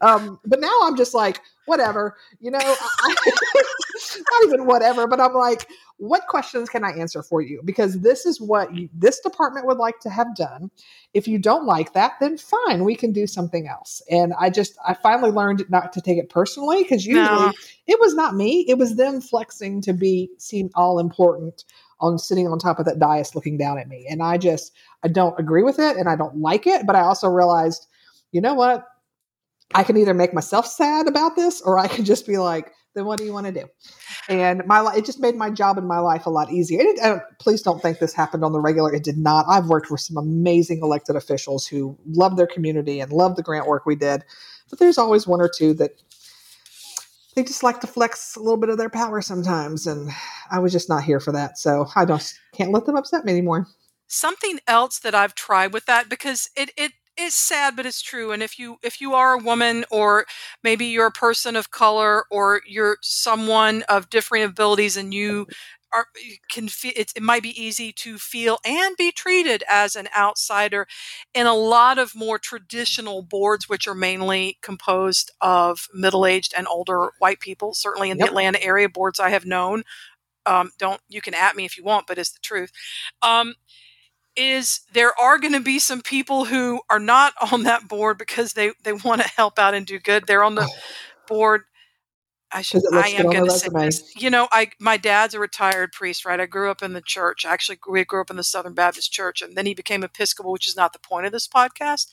[0.00, 3.16] Um, but now I'm just like, whatever, you know, I,
[4.32, 7.60] not even whatever, but I'm like, what questions can I answer for you?
[7.64, 10.70] Because this is what you, this department would like to have done.
[11.14, 14.02] If you don't like that, then fine, we can do something else.
[14.10, 17.52] And I just, I finally learned not to take it personally because usually no.
[17.86, 21.64] it was not me, it was them flexing to be seen all important
[22.00, 24.06] on sitting on top of that dais looking down at me.
[24.08, 26.86] And I just, I don't agree with it and I don't like it.
[26.86, 27.86] But I also realized,
[28.32, 28.86] you know what?
[29.74, 33.04] I can either make myself sad about this or I can just be like, then
[33.04, 33.66] what do you want to do?
[34.28, 36.80] And my it just made my job in my life a lot easier.
[36.82, 38.92] It, please don't think this happened on the regular.
[38.92, 39.44] It did not.
[39.48, 43.66] I've worked with some amazing elected officials who love their community and love the grant
[43.66, 44.24] work we did,
[44.70, 45.90] but there's always one or two that
[47.36, 50.10] they just like to flex a little bit of their power sometimes, and
[50.50, 51.58] I was just not here for that.
[51.58, 53.66] So I don't can't let them upset me anymore.
[54.08, 58.32] Something else that I've tried with that because it it is sad but it's true
[58.32, 60.26] and if you if you are a woman or
[60.62, 65.46] maybe you're a person of color or you're someone of different abilities and you
[65.92, 66.06] are
[66.50, 70.86] can feel it, it might be easy to feel and be treated as an outsider
[71.34, 77.12] in a lot of more traditional boards which are mainly composed of middle-aged and older
[77.18, 78.26] white people certainly in yep.
[78.26, 79.82] the atlanta area boards i have known
[80.44, 82.70] um, don't you can at me if you want but it's the truth
[83.22, 83.54] um,
[84.36, 88.52] is there are going to be some people who are not on that board because
[88.52, 90.26] they they want to help out and do good.
[90.26, 90.78] They're on the oh.
[91.26, 91.62] board
[92.52, 92.82] I should.
[92.92, 93.90] I am going to say.
[94.16, 96.40] You know, I my dad's a retired priest, right?
[96.40, 97.44] I grew up in the church.
[97.44, 100.68] Actually, we grew up in the Southern Baptist Church, and then he became Episcopal, which
[100.68, 102.06] is not the point of this podcast.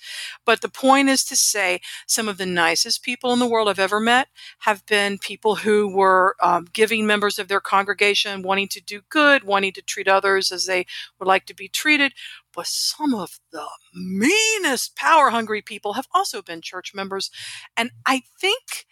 [0.44, 3.78] But the point is to say some of the nicest people in the world I've
[3.78, 8.82] ever met have been people who were um, giving members of their congregation, wanting to
[8.82, 10.86] do good, wanting to treat others as they
[11.20, 12.14] would like to be treated.
[12.52, 17.30] But some of the meanest, power hungry people have also been church members,
[17.78, 18.86] and I think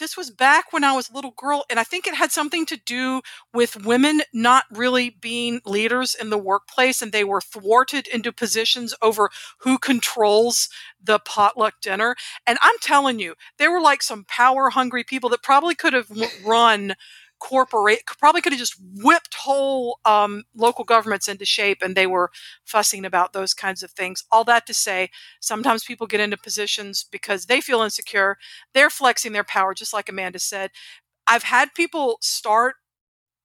[0.00, 2.66] this was back when I was a little girl, and I think it had something
[2.66, 3.22] to do
[3.54, 8.94] with women not really being leaders in the workplace, and they were thwarted into positions
[9.00, 10.68] over who controls
[11.02, 12.16] the potluck dinner.
[12.46, 16.10] And I'm telling you, there were like some power hungry people that probably could have
[16.44, 16.94] run
[17.40, 22.30] corporate probably could have just whipped whole um, local governments into shape and they were
[22.64, 24.24] fussing about those kinds of things.
[24.30, 28.38] All that to say sometimes people get into positions because they feel insecure
[28.74, 30.70] they're flexing their power just like amanda said.
[31.26, 32.76] I've had people start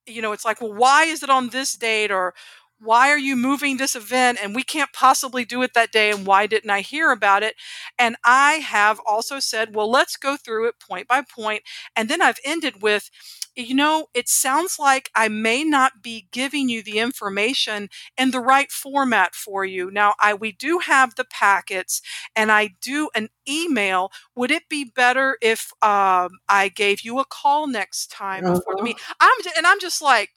[0.07, 2.11] you know it's like well why is it on this date?
[2.11, 2.33] or
[2.79, 6.27] why are you moving this event and we can't possibly do it that day and
[6.27, 7.55] why didn't i hear about it?
[7.97, 11.63] And i have also said well let's go through it point by point.
[11.95, 13.09] And then i've ended with
[13.55, 18.39] you know, it sounds like I may not be giving you the information in the
[18.39, 19.89] right format for you.
[19.89, 22.01] Now, I we do have the packets,
[22.35, 24.11] and I do an email.
[24.35, 28.55] Would it be better if um, I gave you a call next time uh-huh.
[28.55, 29.01] before the meeting?
[29.19, 30.31] I'm and I'm just like,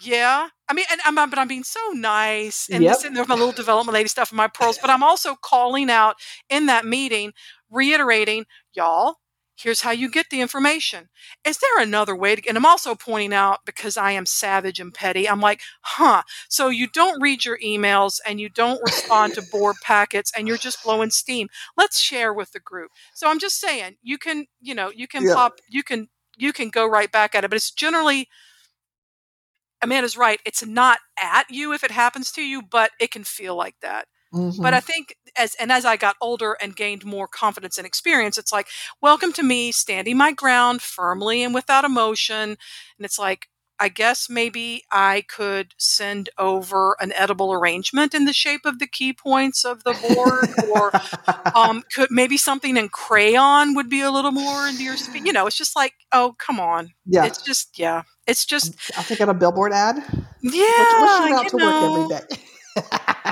[0.00, 0.48] yeah.
[0.68, 2.96] I mean, and I'm, but I'm being so nice and yep.
[2.96, 5.90] sitting there with my little development lady stuff and my pearls, but I'm also calling
[5.90, 6.16] out
[6.50, 7.32] in that meeting,
[7.70, 9.16] reiterating, y'all,
[9.58, 11.08] here's how you get the information.
[11.44, 14.94] Is there another way to, and I'm also pointing out because I am savage and
[14.94, 15.28] petty.
[15.28, 19.76] I'm like, huh, so you don't read your emails and you don't respond to board
[19.82, 21.48] packets and you're just blowing steam.
[21.76, 22.90] Let's share with the group.
[23.14, 25.34] So I'm just saying, you can, you know, you can yeah.
[25.34, 28.28] pop, you can, you can go right back at it, but it's generally,
[29.82, 30.40] Amanda's right.
[30.44, 34.06] It's not at you if it happens to you, but it can feel like that.
[34.32, 34.62] Mm-hmm.
[34.62, 38.36] But I think as and as I got older and gained more confidence and experience,
[38.38, 38.68] it's like,
[39.00, 42.50] welcome to me standing my ground firmly and without emotion.
[42.50, 43.48] And it's like,
[43.80, 48.88] I guess maybe I could send over an edible arrangement in the shape of the
[48.88, 50.90] key points of the board, or
[51.56, 55.26] um, could maybe something in crayon would be a little more into your speed.
[55.26, 56.90] You know, it's just like, oh, come on.
[57.06, 57.24] Yeah.
[57.26, 58.02] It's just, yeah.
[58.26, 58.74] It's just.
[58.96, 59.96] I think on a billboard ad.
[60.42, 60.42] Yeah.
[60.42, 62.06] Which, which out to know.
[62.06, 62.37] work every day.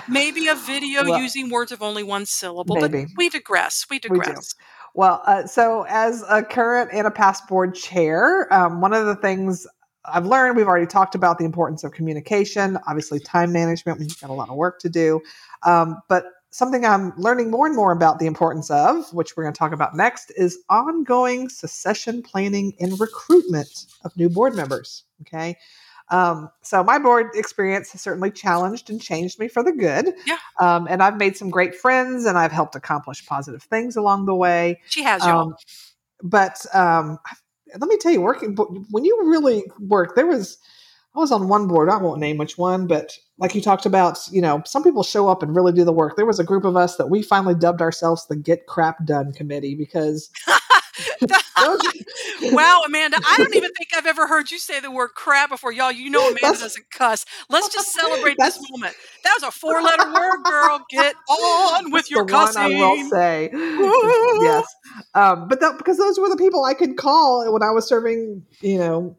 [0.08, 3.04] Maybe a video well, using words of only one syllable, maybe.
[3.04, 3.86] but we digress.
[3.90, 4.54] We digress.
[4.58, 9.04] We well, uh, so as a current and a past board chair, um, one of
[9.04, 9.66] the things
[10.06, 14.20] I've learned, we've already talked about the importance of communication, obviously time management when you've
[14.20, 15.20] got a lot of work to do.
[15.64, 19.52] Um, but something I'm learning more and more about the importance of, which we're going
[19.52, 25.04] to talk about next, is ongoing succession planning and recruitment of new board members.
[25.22, 25.56] Okay.
[26.08, 30.14] Um, so my board experience has certainly challenged and changed me for the good.
[30.26, 30.38] Yeah.
[30.60, 34.34] Um, and I've made some great friends and I've helped accomplish positive things along the
[34.34, 34.80] way.
[34.88, 35.48] She has, y'all.
[35.48, 35.54] Um,
[36.22, 37.18] but um,
[37.76, 38.56] let me tell you, working
[38.90, 40.58] when you really work, there was
[41.16, 41.88] I was on one board.
[41.88, 45.28] I won't name which one, but like you talked about, you know, some people show
[45.28, 46.14] up and really do the work.
[46.14, 49.32] There was a group of us that we finally dubbed ourselves the Get Crap Done
[49.32, 50.30] Committee because
[52.42, 55.72] wow, Amanda, I don't even think I've ever heard you say the word crap before.
[55.72, 57.24] Y'all, you know Amanda that's, doesn't cuss.
[57.48, 58.94] Let's just celebrate this moment.
[59.24, 60.80] That was a four letter word, girl.
[60.90, 62.62] Get on with your cussing.
[62.62, 63.50] I will say.
[63.52, 64.66] yes.
[65.14, 68.44] Um, but that, because those were the people I could call when I was serving,
[68.60, 69.16] you know,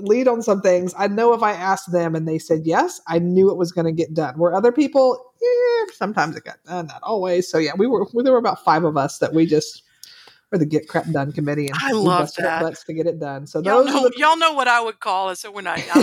[0.00, 0.94] lead on some things.
[0.98, 3.86] I know if I asked them and they said yes, I knew it was going
[3.86, 4.38] to get done.
[4.38, 7.48] Where other people, yeah, sometimes it got done, not always.
[7.48, 9.82] So yeah, we were there were about five of us that we just
[10.52, 11.66] or the get crap done committee.
[11.68, 12.62] And I love that.
[12.62, 13.46] Butts to get it done.
[13.46, 15.38] So y'all those know, the, y'all know what I would call it.
[15.38, 15.78] So we're not.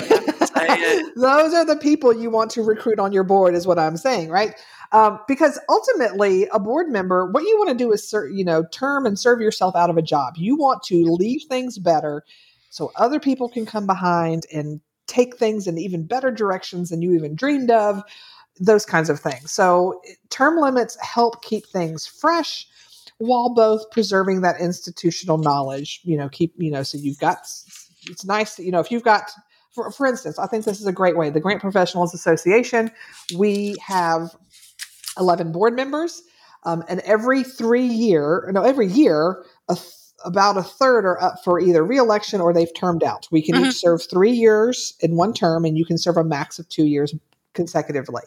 [1.15, 4.29] those are the people you want to recruit on your board, is what I'm saying,
[4.29, 4.55] right?
[4.91, 8.63] Um, because ultimately, a board member, what you want to do is, ser- you know,
[8.71, 10.35] term and serve yourself out of a job.
[10.37, 12.23] You want to leave things better,
[12.69, 17.13] so other people can come behind and take things in even better directions than you
[17.13, 18.03] even dreamed of.
[18.59, 19.51] Those kinds of things.
[19.51, 22.67] So term limits help keep things fresh
[23.17, 26.01] while both preserving that institutional knowledge.
[26.03, 27.39] You know, keep you know, so you've got.
[28.07, 29.31] It's nice, that, you know, if you've got
[29.75, 31.29] for, for instance, I think this is a great way.
[31.29, 32.89] The Grant Professionals Association,
[33.35, 34.35] we have
[35.19, 36.23] 11 board members,
[36.63, 39.87] um, and every three year, no, every year, a th-
[40.23, 43.27] about a third are up for either reelection or they've termed out.
[43.31, 43.65] We can mm-hmm.
[43.65, 46.85] each serve three years in one term, and you can serve a max of two
[46.85, 47.13] years
[47.53, 48.23] consecutively.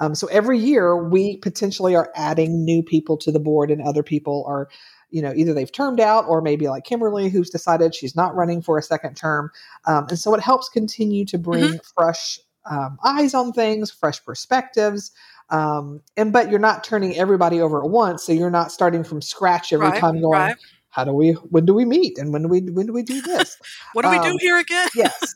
[0.00, 4.02] Um, so every year we potentially are adding new people to the board, and other
[4.02, 4.68] people are,
[5.10, 8.62] you know, either they've termed out or maybe like Kimberly, who's decided she's not running
[8.62, 9.50] for a second term.
[9.86, 11.76] Um, and so it helps continue to bring mm-hmm.
[11.96, 12.38] fresh
[12.68, 15.10] um, eyes on things, fresh perspectives.
[15.50, 19.20] Um, and but you're not turning everybody over at once, so you're not starting from
[19.20, 20.32] scratch every right, time going.
[20.32, 20.56] Right.
[20.88, 21.32] How do we?
[21.32, 22.18] When do we meet?
[22.18, 22.60] And when do we?
[22.60, 23.58] When do we do this?
[23.92, 24.88] what do we do um, here again?
[24.94, 25.34] yes,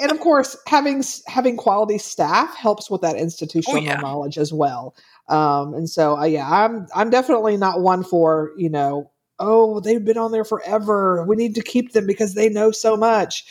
[0.00, 3.96] and of course, having having quality staff helps with that oh, institutional oh, yeah.
[3.96, 4.94] knowledge as well.
[5.28, 10.04] Um, and so, uh, yeah, I'm I'm definitely not one for you know, oh, they've
[10.04, 11.24] been on there forever.
[11.26, 13.44] We need to keep them because they know so much.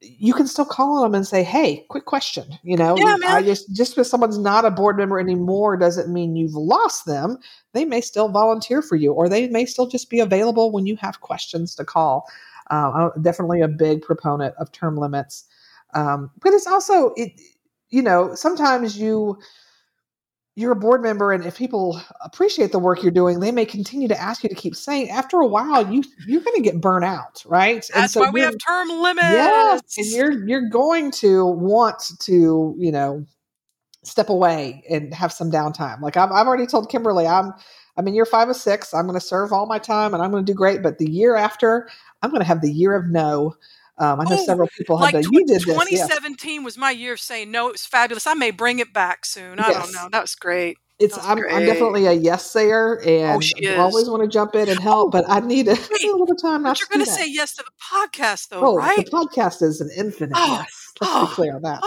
[0.00, 3.42] You can still call on them and say, "Hey, quick question." You know, yeah, I
[3.42, 7.38] just just because someone's not a board member anymore doesn't mean you've lost them.
[7.72, 10.96] They may still volunteer for you, or they may still just be available when you
[10.96, 12.28] have questions to call.
[12.70, 15.44] Uh, I'm definitely a big proponent of term limits,
[15.94, 17.32] um, but it's also it.
[17.90, 19.38] You know, sometimes you
[20.58, 24.08] you're a board member and if people appreciate the work you're doing they may continue
[24.08, 27.04] to ask you to keep saying after a while you you're going to get burnt
[27.04, 27.76] out right?
[27.76, 32.02] That's and so why we have term limits yes and you're you're going to want
[32.22, 33.24] to you know
[34.02, 36.00] step away and have some downtime.
[36.00, 37.52] Like i've, I've already told kimberly i'm
[37.98, 40.44] i'm you're five of six i'm going to serve all my time and i'm going
[40.44, 41.88] to do great but the year after
[42.22, 43.54] i'm going to have the year of no
[44.00, 47.20] um, I know oh, several people have like You did 2017 was my year of
[47.20, 47.68] saying no.
[47.68, 48.28] It was fabulous.
[48.28, 49.58] I may bring it back soon.
[49.58, 49.82] I yes.
[49.82, 50.08] don't know.
[50.12, 50.78] That was great.
[50.98, 54.68] It's I'm, I'm, definitely a yes sayer oh, and oh, always want to jump in
[54.68, 56.64] and help, oh, but I need a, wait, a little time.
[56.64, 58.96] But you're going to say yes to the podcast, though, oh, right?
[58.96, 60.92] The podcast is an infinite oh, yes.
[61.00, 61.80] Let's be oh, clear on that.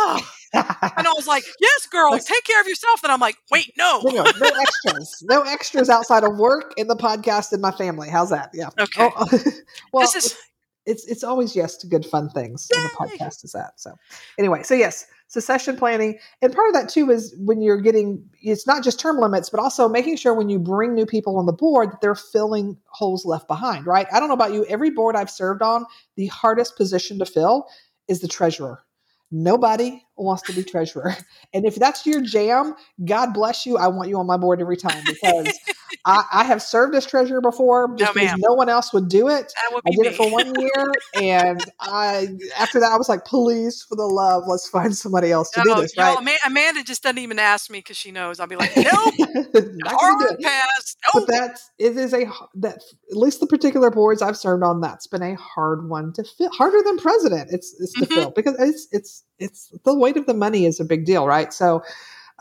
[0.53, 0.91] Oh.
[0.97, 4.01] and I was like, "Yes, girl, take care of yourself." And I'm like, "Wait, no,
[4.03, 8.09] no, no, no extras, no extras outside of work and the podcast and my family.
[8.09, 8.51] How's that?
[8.53, 8.69] Yeah.
[8.79, 9.09] Okay.
[9.15, 9.43] Oh, oh,
[9.93, 10.37] well, this is
[10.85, 12.79] it's it's always yes to good fun things Yay!
[12.79, 13.93] and the podcast is that so
[14.39, 18.65] anyway so yes succession planning and part of that too is when you're getting it's
[18.65, 21.53] not just term limits but also making sure when you bring new people on the
[21.53, 25.15] board that they're filling holes left behind right i don't know about you every board
[25.15, 25.85] i've served on
[26.15, 27.67] the hardest position to fill
[28.07, 28.83] is the treasurer
[29.31, 31.15] Nobody wants to be treasurer.
[31.53, 32.75] And if that's your jam,
[33.05, 33.77] God bless you.
[33.77, 35.57] I want you on my board every time because
[36.05, 39.27] I, I, have served as treasurer before just no, because no one else would do
[39.27, 39.51] it.
[39.57, 40.07] I did me.
[40.07, 40.91] it for one year.
[41.15, 42.27] and I
[42.57, 45.75] after that, I was like, please, for the love, let's find somebody else to no,
[45.75, 45.97] do this.
[45.97, 46.17] Right?
[46.45, 48.39] Amanda just doesn't even ask me because she knows.
[48.39, 48.85] I'll be like, nope,
[49.85, 50.95] hard pass.
[51.13, 51.25] Nope.
[51.25, 52.25] But that's, it is a,
[52.55, 56.23] that at least the particular boards I've served on, that's been a hard one to
[56.23, 57.49] fill, harder than president.
[57.51, 58.13] It's, it's to mm-hmm.
[58.13, 61.51] fill because it's, it's, it's the weight of the money is a big deal, right?
[61.53, 61.83] So,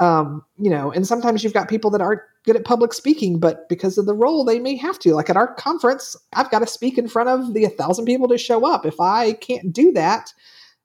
[0.00, 3.68] um, you know, and sometimes you've got people that aren't good at public speaking, but
[3.68, 5.14] because of the role, they may have to.
[5.14, 8.38] Like at our conference, I've got to speak in front of the thousand people to
[8.38, 8.86] show up.
[8.86, 10.32] If I can't do that,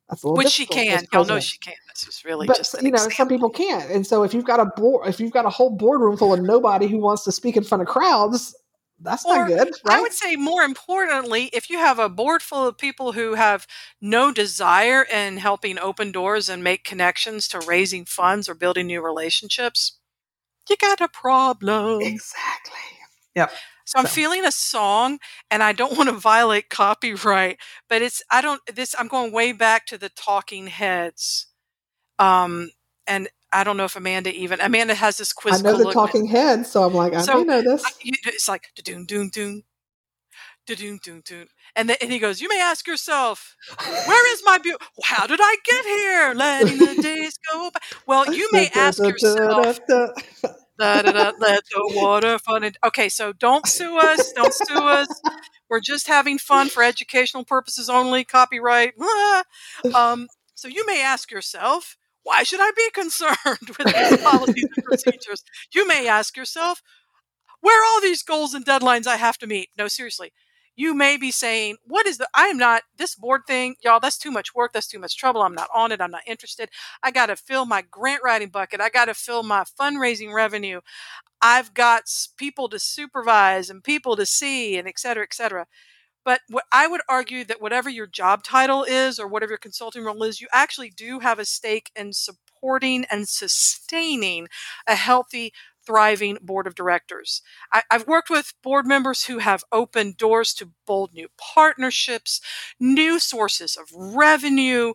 [0.09, 1.05] that's a little which she can.
[1.13, 1.73] Y'all know she can.
[1.93, 3.15] This is really but, just you know example.
[3.15, 5.69] some people can't, and so if you've got a board, if you've got a whole
[5.69, 8.53] boardroom full of nobody who wants to speak in front of crowds,
[8.99, 9.67] that's or, not good.
[9.85, 9.97] Right?
[9.97, 13.67] I would say more importantly, if you have a board full of people who have
[14.01, 19.01] no desire in helping open doors and make connections to raising funds or building new
[19.01, 19.99] relationships,
[20.69, 22.01] you got a problem.
[22.01, 22.79] Exactly.
[23.35, 23.51] Yep.
[23.85, 25.19] So I'm feeling a song
[25.51, 29.51] and I don't want to violate copyright, but it's I don't this I'm going way
[29.51, 31.47] back to the talking heads.
[32.17, 32.71] Um
[33.05, 35.59] and I don't know if Amanda even Amanda has this quiz.
[35.59, 37.85] I know the talking heads, so I'm like, I so, know this.
[38.03, 39.63] It's like doon doon doon,
[40.67, 44.57] doon doon doon, and then and he goes, "You may ask yourself, where is my
[44.57, 44.83] beauty?
[45.03, 46.33] How did I get here?
[46.35, 49.79] Letting the days go by." Well, you may ask yourself.
[50.77, 52.69] Da, da, da, let the water fun.
[52.85, 54.33] Okay, so don't sue us.
[54.33, 55.07] Don't sue us.
[55.69, 58.25] We're just having fun for educational purposes only.
[58.25, 58.93] Copyright.
[59.93, 63.37] Um, so you may ask yourself, why should I be concerned
[63.77, 65.43] with these policies and procedures?
[65.73, 66.81] You may ask yourself,
[67.61, 69.69] where are all these goals and deadlines I have to meet?
[69.77, 70.33] No, seriously.
[70.75, 74.17] You may be saying, what is the, I am not, this board thing, y'all, that's
[74.17, 74.73] too much work.
[74.73, 75.41] That's too much trouble.
[75.43, 76.01] I'm not on it.
[76.01, 76.69] I'm not interested.
[77.03, 78.81] I got to fill my grant writing bucket.
[78.81, 80.81] I got to fill my fundraising revenue.
[81.41, 82.03] I've got
[82.37, 85.67] people to supervise and people to see and et cetera, et cetera.
[86.25, 90.03] But what I would argue that whatever your job title is or whatever your consulting
[90.03, 94.47] role is, you actually do have a stake in supporting and sustaining
[94.87, 95.53] a healthy,
[95.85, 97.43] thriving board of directors.
[97.71, 102.41] I, have worked with board members who have opened doors to bold new partnerships,
[102.79, 104.93] new sources of revenue,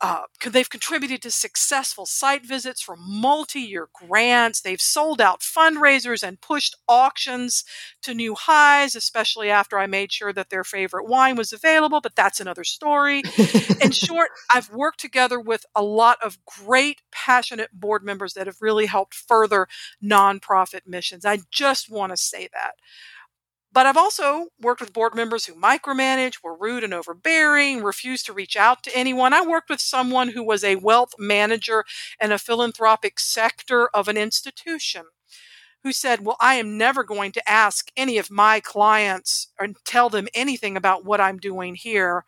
[0.00, 4.60] uh, they've contributed to successful site visits for multi-year grants.
[4.60, 7.64] They've sold out fundraisers and pushed auctions
[8.02, 12.14] to new highs, especially after I made sure that their favorite wine was available, but
[12.14, 13.22] that's another story.
[13.80, 18.60] In short, I've worked together with a lot of great, passionate board members that have
[18.60, 19.66] really helped further
[20.04, 21.24] nonprofit missions.
[21.24, 22.72] I just want to say that.
[23.76, 28.32] But I've also worked with board members who micromanage, were rude and overbearing, refused to
[28.32, 29.34] reach out to anyone.
[29.34, 31.84] I worked with someone who was a wealth manager
[32.18, 35.02] in a philanthropic sector of an institution
[35.82, 40.08] who said, Well, I am never going to ask any of my clients or tell
[40.08, 42.24] them anything about what I'm doing here.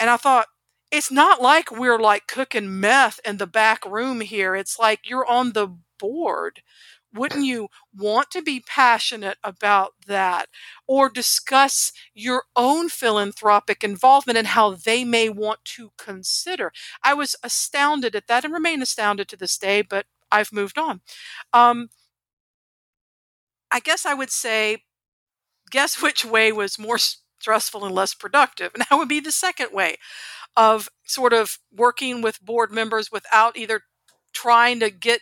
[0.00, 0.46] And I thought,
[0.90, 4.56] it's not like we're like cooking meth in the back room here.
[4.56, 6.62] It's like you're on the board.
[7.14, 10.48] Wouldn't you want to be passionate about that
[10.86, 16.72] or discuss your own philanthropic involvement and how they may want to consider?
[17.02, 21.00] I was astounded at that and remain astounded to this day, but I've moved on.
[21.52, 21.88] Um,
[23.70, 24.84] I guess I would say,
[25.70, 28.72] guess which way was more stressful and less productive?
[28.74, 29.96] And that would be the second way
[30.56, 33.82] of sort of working with board members without either
[34.34, 35.20] trying to get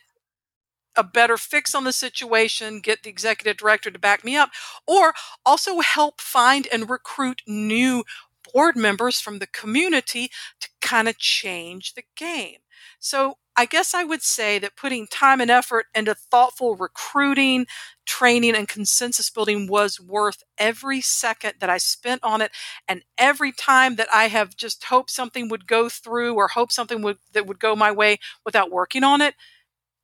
[0.97, 4.51] a better fix on the situation, get the executive director to back me up,
[4.87, 5.15] or
[5.45, 8.05] also help find and recruit new
[8.53, 10.31] board members from the community
[10.61, 12.59] to kind of change the game.
[12.99, 17.67] So I guess I would say that putting time and effort into thoughtful recruiting,
[18.07, 22.51] training, and consensus building was worth every second that I spent on it.
[22.89, 27.03] And every time that I have just hoped something would go through or hope something
[27.03, 29.35] would that would go my way without working on it,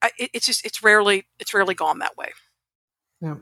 [0.03, 2.33] I, it it's just it's rarely it's rarely gone that way.
[3.21, 3.37] Yeah.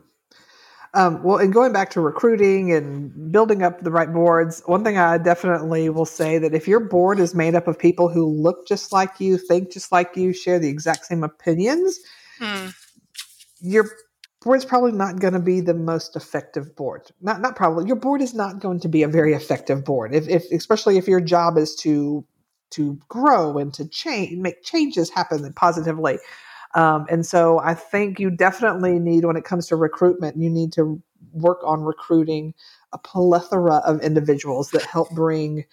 [0.94, 4.96] Um, well, and going back to recruiting and building up the right boards, one thing
[4.96, 8.66] I definitely will say that if your board is made up of people who look
[8.66, 11.98] just like you, think just like you, share the exact same opinions,
[12.38, 12.68] hmm.
[13.60, 13.90] your
[14.40, 17.02] board's probably not going to be the most effective board.
[17.20, 17.86] Not not probably.
[17.86, 20.14] Your board is not going to be a very effective board.
[20.14, 22.24] If, if especially if your job is to
[22.70, 26.18] to grow and to change, make changes happen positively.
[26.74, 30.72] Um, and so I think you definitely need, when it comes to recruitment, you need
[30.74, 31.00] to
[31.32, 32.54] work on recruiting
[32.92, 35.64] a plethora of individuals that help bring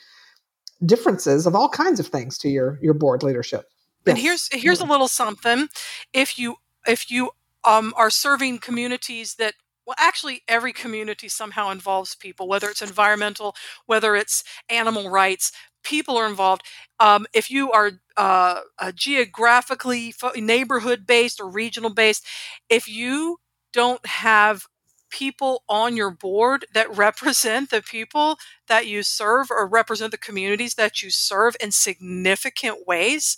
[0.86, 3.66] differences of all kinds of things to your your board leadership.
[4.06, 4.12] Yes.
[4.12, 5.68] And here's here's a little something.
[6.14, 7.32] If you if you
[7.64, 9.54] um, are serving communities that
[9.86, 15.52] well actually every community somehow involves people whether it's environmental whether it's animal rights
[15.84, 16.64] people are involved.
[17.00, 18.62] Um, if you are uh,
[18.96, 22.26] geographically neighborhood based or regional based,
[22.70, 23.38] if you
[23.72, 24.66] don't have
[25.10, 30.76] people on your board that represent the people that you serve or represent the communities
[30.76, 33.38] that you serve in significant ways,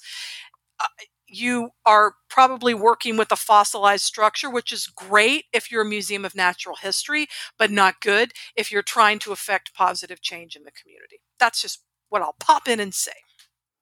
[0.80, 0.86] uh,
[1.28, 6.24] you are probably working with a fossilized structure, which is great if you're a museum
[6.24, 7.28] of natural history,
[7.58, 11.20] but not good if you're trying to affect positive change in the community.
[11.40, 11.82] That's just
[12.16, 13.12] what I'll pop in and say.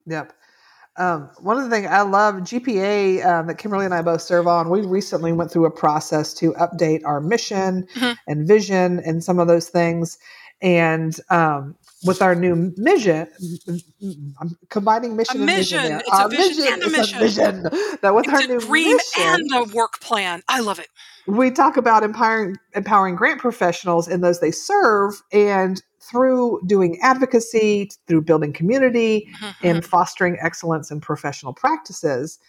[0.08, 0.34] Yep.
[0.98, 4.48] Um, one of the things I love, GPA um, that Kimberly and I both serve
[4.48, 8.14] on, we recently went through a process to update our mission mm-hmm.
[8.28, 10.18] and vision and some of those things.
[10.64, 11.76] And um,
[12.06, 13.28] with our new mission,
[14.40, 15.84] I'm combining mission a and mission.
[15.84, 16.00] There.
[16.00, 17.18] It's our a vision, vision and a mission.
[17.18, 17.64] A vision.
[18.02, 20.42] That with it's our new dream mission, and a work plan.
[20.48, 20.88] I love it.
[21.28, 27.90] We talk about empowering empowering grant professionals and those they serve, and through doing advocacy,
[28.08, 29.68] through building community, mm-hmm.
[29.68, 32.40] and fostering excellence in professional practices.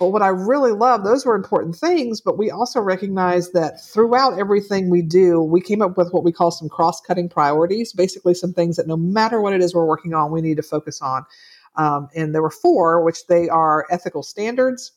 [0.00, 4.38] But what I really love, those were important things, but we also recognize that throughout
[4.38, 8.34] everything we do, we came up with what we call some cross cutting priorities, basically,
[8.34, 11.00] some things that no matter what it is we're working on, we need to focus
[11.00, 11.24] on.
[11.76, 14.92] Um, and there were four, which they are ethical standards,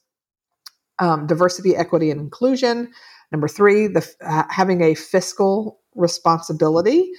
[0.99, 2.91] um, diversity, equity, and inclusion.
[3.31, 7.11] Number three, the, uh, having a fiscal responsibility.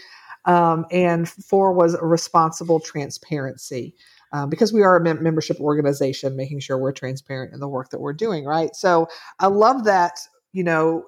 [0.44, 3.94] Um, and four was responsible transparency.
[4.30, 7.88] Uh, because we are a mem- membership organization, making sure we're transparent in the work
[7.88, 8.76] that we're doing, right?
[8.76, 9.08] So
[9.38, 10.20] I love that,
[10.52, 11.04] you know,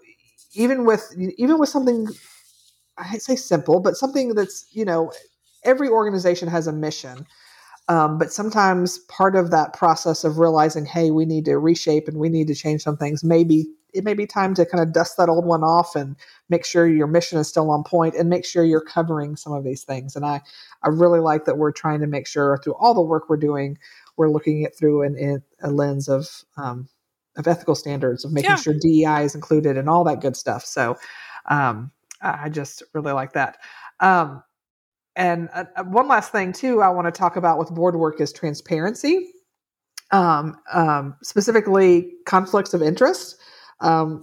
[0.55, 2.09] even with even with something
[2.97, 5.13] I say simple, but something that's you know
[5.65, 7.27] every organization has a mission.
[7.89, 12.19] Um, but sometimes part of that process of realizing, hey, we need to reshape and
[12.19, 15.17] we need to change some things, maybe it may be time to kind of dust
[15.17, 16.17] that old one off and
[16.49, 19.65] make sure your mission is still on point and make sure you're covering some of
[19.65, 20.17] these things.
[20.17, 20.41] And I,
[20.83, 23.79] I really like that we're trying to make sure through all the work we're doing,
[24.17, 26.89] we're looking at through an, an a lens of um,
[27.37, 28.57] of ethical standards, of making yeah.
[28.57, 30.65] sure DEI is included and all that good stuff.
[30.65, 30.97] So
[31.49, 33.59] um, I just really like that.
[34.01, 34.43] Um,
[35.17, 38.21] and uh, uh one last thing too, I want to talk about with board work
[38.21, 39.33] is transparency.
[40.13, 43.37] Um, um, specifically conflicts of interest.
[43.81, 44.23] Um,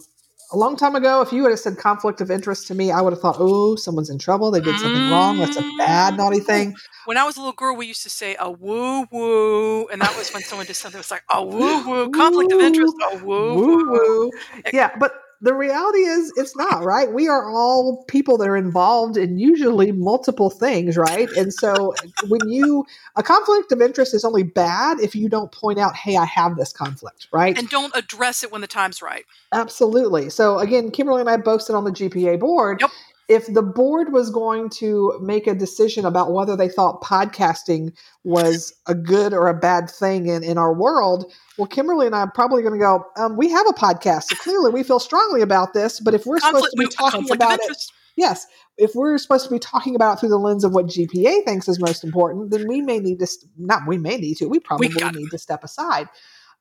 [0.53, 3.01] a long time ago, if you would have said conflict of interest to me, I
[3.01, 4.49] would have thought, oh, someone's in trouble.
[4.49, 5.39] They did something wrong.
[5.39, 6.73] That's a bad, naughty thing.
[7.05, 9.87] When I was a little girl, we used to say a woo woo.
[9.87, 12.61] And that was when someone did something that was like a woo woo, conflict of
[12.61, 14.31] interest, a woo woo.
[14.71, 17.11] Yeah, but the reality is it's not right?
[17.11, 21.29] We are all people that are involved in usually multiple things right?
[21.31, 21.93] And so
[22.27, 22.85] when you
[23.15, 26.55] a conflict of interest is only bad if you don't point out hey i have
[26.55, 27.57] this conflict right?
[27.57, 29.25] And don't address it when the time's right.
[29.53, 30.29] Absolutely.
[30.29, 32.81] So again kimberly and i both sit on the gpa board.
[32.81, 32.91] Yep
[33.27, 38.73] if the board was going to make a decision about whether they thought podcasting was
[38.87, 42.31] a good or a bad thing in, in our world, well, Kimberly and I are
[42.31, 44.23] probably going to go, um, we have a podcast.
[44.23, 47.31] So clearly we feel strongly about this, but if we're conflict, supposed to be talking
[47.31, 47.77] about it,
[48.15, 48.47] yes,
[48.77, 51.67] if we're supposed to be talking about it through the lens of what GPA thinks
[51.67, 54.87] is most important, then we may need to, not we may need to, we probably
[54.87, 56.07] we need to step aside.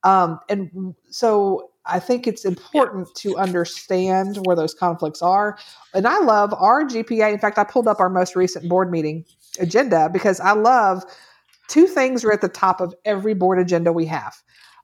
[0.03, 3.33] Um, and so I think it's important yeah.
[3.33, 5.59] to understand where those conflicts are.
[5.95, 7.33] And I love our GPA.
[7.33, 9.25] In fact, I pulled up our most recent board meeting
[9.61, 11.05] agenda because I love
[11.69, 14.37] two things are at the top of every board agenda we have.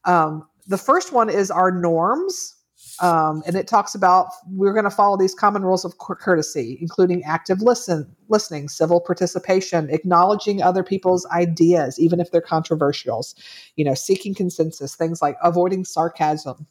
[0.05, 2.55] Um, the first one is our norms.
[3.03, 7.25] Um, and it talks about we're going to follow these common rules of courtesy, including
[7.25, 13.27] active listen, listening, civil participation, acknowledging other people's ideas, even if they're controversial,
[13.75, 16.65] you know, seeking consensus, things like avoiding sarcasm.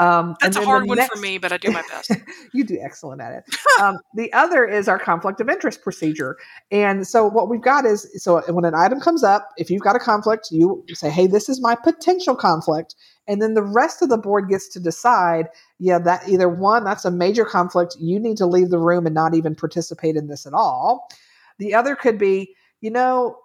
[0.00, 2.10] Um, That's a hard one next, for me, but I do my best.
[2.54, 3.56] you do excellent at it.
[3.82, 6.38] um, the other is our conflict of interest procedure.
[6.70, 9.96] And so what we've got is so when an item comes up, if you've got
[9.96, 12.94] a conflict, you say, hey, this is my potential conflict.
[13.28, 15.48] And then the rest of the board gets to decide,
[15.78, 17.94] yeah, that either one, that's a major conflict.
[18.00, 21.10] You need to leave the room and not even participate in this at all.
[21.58, 23.36] The other could be, you know,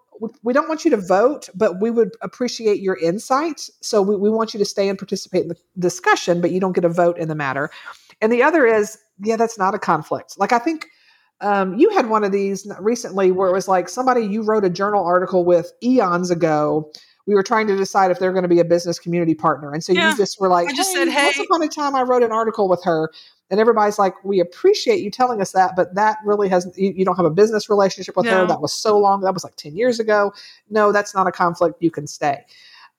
[0.44, 3.70] we don't want you to vote, but we would appreciate your insight.
[3.82, 6.74] So we, we want you to stay and participate in the discussion, but you don't
[6.74, 7.70] get a vote in the matter.
[8.22, 10.38] And the other is, yeah, that's not a conflict.
[10.38, 10.88] Like I think
[11.42, 14.70] um, you had one of these recently where it was like somebody you wrote a
[14.70, 16.92] journal article with eons ago
[17.28, 19.74] we were trying to decide if they're going to be a business community partner.
[19.74, 20.12] And so yeah.
[20.12, 21.26] you just were like, I just hey, said, hey.
[21.26, 23.12] Once upon a time, I wrote an article with her.
[23.52, 27.06] And everybody's like, we appreciate you telling us that, but that really hasn't, you, you
[27.06, 28.40] don't have a business relationship with no.
[28.40, 28.48] her.
[28.48, 29.22] That was so long.
[29.22, 30.34] That was like 10 years ago.
[30.70, 31.82] No, that's not a conflict.
[31.82, 32.44] You can stay.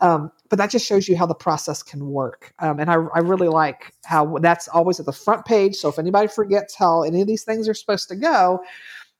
[0.00, 2.52] Um, but that just shows you how the process can work.
[2.58, 5.74] Um, and I, I really like how that's always at the front page.
[5.76, 8.60] So if anybody forgets how any of these things are supposed to go,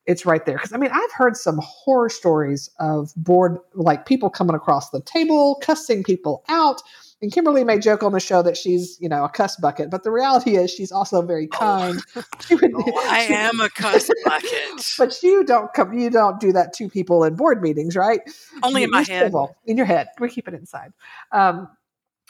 [0.05, 0.57] it's right there.
[0.57, 5.01] Because I mean, I've heard some horror stories of board, like people coming across the
[5.01, 6.83] table, cussing people out.
[7.23, 10.03] And Kimberly may joke on the show that she's, you know, a cuss bucket, but
[10.03, 11.59] the reality is she's also very oh.
[11.59, 12.01] kind.
[12.49, 14.95] Oh, would, oh I am a cuss bucket.
[14.99, 18.21] but you don't come, you don't do that to people in board meetings, right?
[18.62, 19.27] Only you, in my head.
[19.27, 20.09] Civil, in your head.
[20.21, 20.93] We keep it inside.
[21.33, 21.69] Um,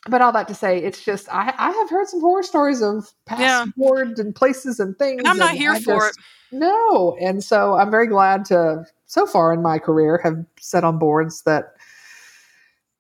[0.08, 3.12] but all that to say, it's just I, I have heard some horror stories of
[3.26, 3.66] past yeah.
[3.76, 5.18] boards and places and things.
[5.18, 6.58] And I'm not here I for just, it.
[6.58, 10.98] No, and so I'm very glad to so far in my career have sat on
[10.98, 11.75] boards that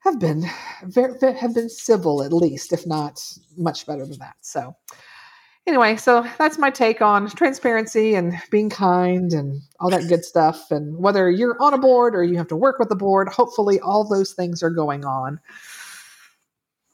[0.06, 0.44] have been
[0.84, 3.22] very have been civil at least, if not
[3.56, 4.36] much better than that.
[4.40, 4.74] So
[5.66, 10.70] anyway, so that's my take on transparency and being kind and all that good stuff.
[10.70, 13.78] And whether you're on a board or you have to work with the board, hopefully
[13.80, 15.40] all those things are going on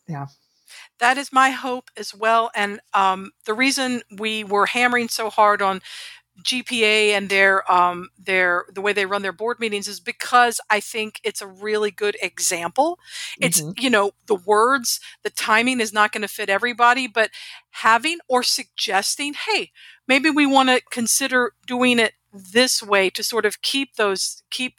[0.09, 0.27] yeah
[0.99, 5.63] that is my hope as well and um, the reason we were hammering so hard
[5.63, 5.81] on
[6.41, 10.81] GPA and their um, their the way they run their board meetings is because I
[10.81, 12.99] think it's a really good example.
[13.41, 13.73] It's mm-hmm.
[13.79, 17.31] you know the words, the timing is not going to fit everybody, but
[17.71, 19.71] having or suggesting, hey,
[20.09, 24.75] maybe we want to consider doing it this way to sort of keep those keep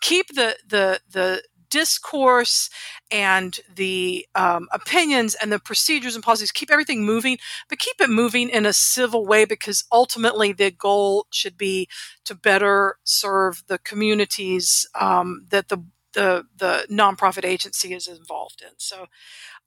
[0.00, 1.42] keep the the the
[1.72, 2.68] discourse
[3.10, 7.38] and the um, opinions and the procedures and policies keep everything moving
[7.70, 11.88] but keep it moving in a civil way because ultimately the goal should be
[12.26, 18.74] to better serve the communities um, that the, the the nonprofit agency is involved in.
[18.76, 19.06] So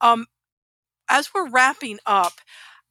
[0.01, 0.27] um,
[1.09, 2.33] as we're wrapping up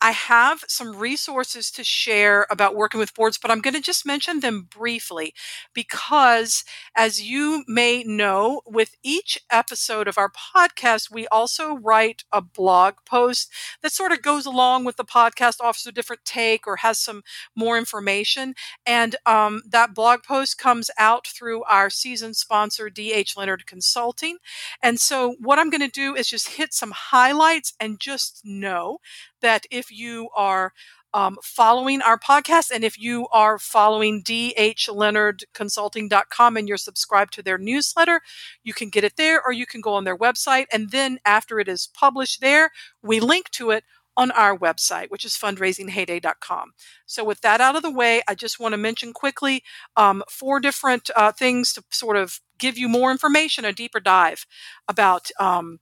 [0.05, 4.05] I have some resources to share about working with boards, but I'm going to just
[4.05, 5.32] mention them briefly
[5.72, 6.62] because,
[6.94, 12.96] as you may know, with each episode of our podcast, we also write a blog
[13.07, 13.50] post
[13.80, 17.22] that sort of goes along with the podcast, offers a different take, or has some
[17.57, 18.55] more information.
[18.84, 24.36] And um, that blog post comes out through our season sponsor, DH Leonard Consulting.
[24.82, 28.98] And so, what I'm going to do is just hit some highlights and just know
[29.45, 30.72] that if you are
[31.12, 37.59] um, following our podcast and if you are following dhleonardconsulting.com and you're subscribed to their
[37.59, 38.22] newsletter,
[38.64, 40.64] you can get it there or you can go on their website.
[40.72, 42.70] And then after it is published there,
[43.03, 43.84] we link to it
[44.16, 46.72] on our website, which is fundraisingheyday.com.
[47.05, 49.62] So, with that out of the way, I just want to mention quickly
[49.97, 54.47] um, four different uh, things to sort of give you more information, a deeper dive
[54.88, 55.80] about um,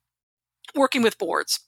[0.74, 1.60] working with boards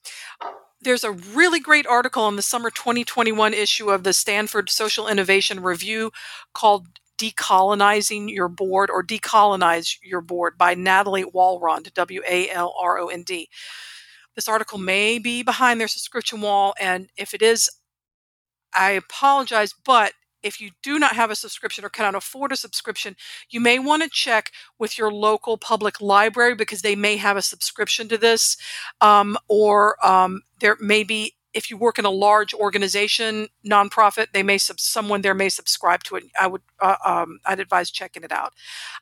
[0.85, 5.61] there's a really great article in the summer 2021 issue of the Stanford Social Innovation
[5.61, 6.13] Review
[6.53, 6.87] called
[7.19, 13.09] Decolonizing Your Board or Decolonize Your Board by Natalie Walrond, W A L R O
[13.09, 13.49] N D.
[14.35, 17.71] This article may be behind their subscription wall, and if it is,
[18.75, 20.13] I apologize, but
[20.45, 23.17] if you do not have a subscription or cannot afford a subscription,
[23.51, 27.43] you may want to check with your local public library because they may have a
[27.43, 28.57] subscription to this,
[29.01, 34.43] um, or um, there may be if you work in a large organization, nonprofit, they
[34.43, 36.25] may sub- someone there may subscribe to it.
[36.39, 38.53] I would uh, um, I'd advise checking it out.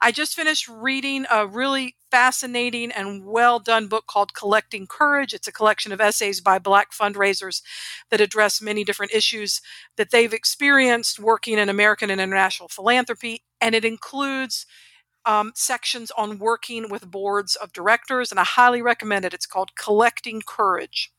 [0.01, 5.33] I just finished reading a really fascinating and well done book called Collecting Courage.
[5.33, 7.63] It's a collection of essays by Black fundraisers
[8.11, 9.61] that address many different issues
[9.97, 14.67] that they've experienced working in American and international philanthropy, and it includes
[15.25, 19.35] um, sections on working with boards of directors, and I highly recommend it.
[19.35, 21.13] It's called Collecting Courage.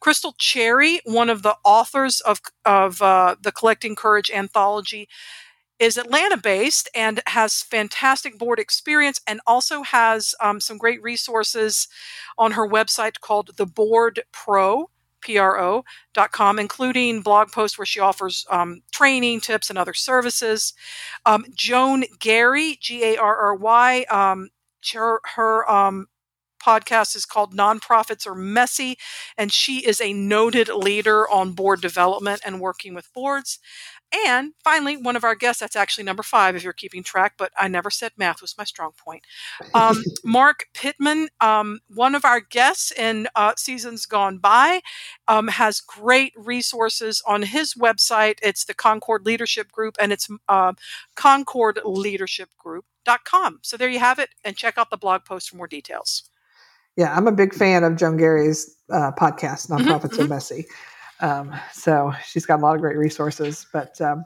[0.00, 5.08] Crystal Cherry, one of the authors of, of uh, the Collecting Courage anthology,
[5.78, 11.88] is Atlanta based and has fantastic board experience and also has um, some great resources
[12.38, 14.90] on her website called The Board Pro.
[15.22, 20.74] Pro.com, including blog posts where she offers um, training tips and other services.
[21.24, 24.50] Um, Joan Garry, G A R R Y, um,
[24.92, 26.08] her, her um,
[26.62, 28.96] podcast is called Nonprofits Are Messy,
[29.36, 33.58] and she is a noted leader on board development and working with boards.
[34.26, 37.50] And finally, one of our guests, that's actually number five if you're keeping track, but
[37.56, 39.24] I never said math was my strong point.
[39.72, 44.82] Um, Mark Pittman, um, one of our guests in uh, seasons gone by,
[45.28, 48.38] um, has great resources on his website.
[48.42, 50.74] It's the Concord Leadership Group, and it's uh,
[51.16, 53.58] concordleadershipgroup.com.
[53.62, 56.24] So there you have it, and check out the blog post for more details.
[56.96, 60.66] Yeah, I'm a big fan of Joan Garry's uh, podcast, mm-hmm, Nonprofits mm-hmm, Are Messy.
[61.22, 63.64] Um, so she's got a lot of great resources.
[63.72, 64.24] But um,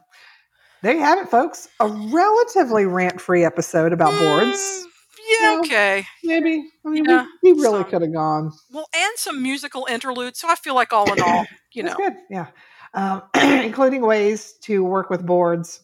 [0.82, 1.68] there you have it, folks.
[1.78, 4.86] A relatively rant free episode about mm, boards.
[5.28, 6.04] Yeah, you know, okay.
[6.24, 6.64] Maybe.
[6.84, 8.50] I mean, yeah, we, we really could have gone.
[8.72, 10.40] Well, and some musical interludes.
[10.40, 11.94] So I feel like all in all, you know.
[11.94, 12.14] good.
[12.30, 12.46] Yeah.
[12.94, 15.82] Um, including ways to work with boards.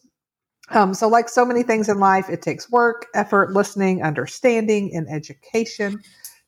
[0.69, 5.07] Um, so, like so many things in life, it takes work, effort, listening, understanding, and
[5.09, 6.01] education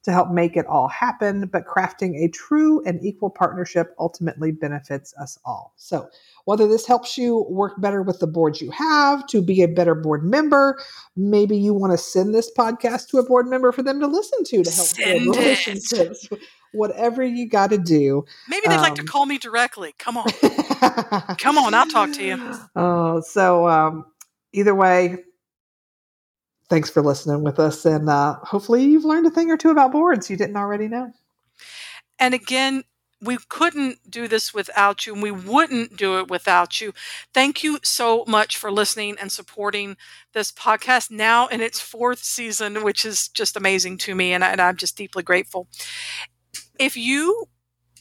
[0.05, 5.15] to help make it all happen, but crafting a true and equal partnership ultimately benefits
[5.19, 5.73] us all.
[5.77, 6.07] So,
[6.45, 9.95] whether this helps you work better with the boards you have, to be a better
[9.95, 10.79] board member,
[11.15, 14.43] maybe you want to send this podcast to a board member for them to listen
[14.43, 16.27] to to help send build relationships.
[16.31, 16.39] It.
[16.71, 18.25] Whatever you got to do.
[18.47, 19.95] Maybe they'd um, like to um, call me directly.
[19.97, 20.29] Come on.
[21.39, 22.37] Come on, I'll talk to you.
[22.75, 24.05] Oh, uh, so um,
[24.53, 25.17] either way,
[26.69, 27.85] thanks for listening with us.
[27.85, 31.11] And uh, hopefully, you've learned a thing or two about boards you didn't already know.
[32.19, 32.83] And again,
[33.21, 36.93] we couldn't do this without you, and we wouldn't do it without you.
[37.33, 39.97] Thank you so much for listening and supporting
[40.33, 44.51] this podcast now in its fourth season, which is just amazing to me, and, I,
[44.51, 45.67] and I'm just deeply grateful.
[46.77, 47.47] If you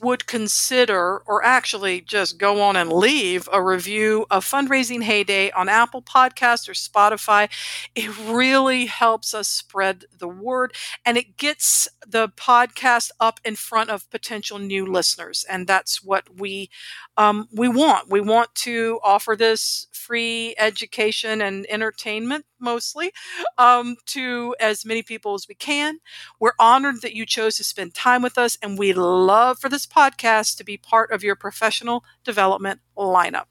[0.05, 5.69] would consider or actually just go on and leave a review of Fundraising Heyday on
[5.69, 7.49] Apple Podcasts or Spotify.
[7.95, 10.75] It really helps us spread the word
[11.07, 15.45] and it gets the podcast up in front of potential new listeners.
[15.49, 16.69] And that's what we
[17.17, 18.11] um, we want.
[18.11, 23.13] We want to offer this free education and entertainment mostly
[23.59, 25.99] um, to as many people as we can.
[26.41, 29.87] We're honored that you chose to spend time with us, and we love for this
[29.95, 33.47] podcast to be part of your professional development lineup.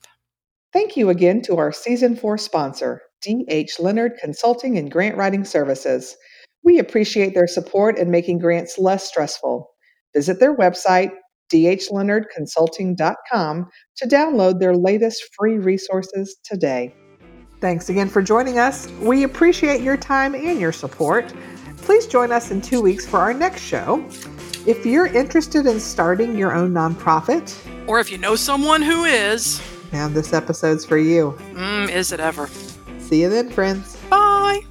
[0.74, 3.80] Thank you again to our season four sponsor, D.H.
[3.80, 6.18] Leonard Consulting and Grant Writing Services.
[6.64, 9.70] We appreciate their support in making grants less stressful.
[10.14, 11.12] Visit their website,
[11.54, 16.96] dhleonardconsulting.com, to download their latest free resources today.
[17.60, 18.88] Thanks again for joining us.
[19.02, 21.34] We appreciate your time and your support.
[21.78, 24.06] Please join us in two weeks for our next show.
[24.66, 27.54] If you're interested in starting your own nonprofit,
[27.86, 29.62] or if you know someone who is,
[29.92, 31.38] and this episode's for you.
[31.52, 32.50] Mm, is it ever?
[33.00, 33.98] See you then, friends.
[34.10, 34.64] Bye.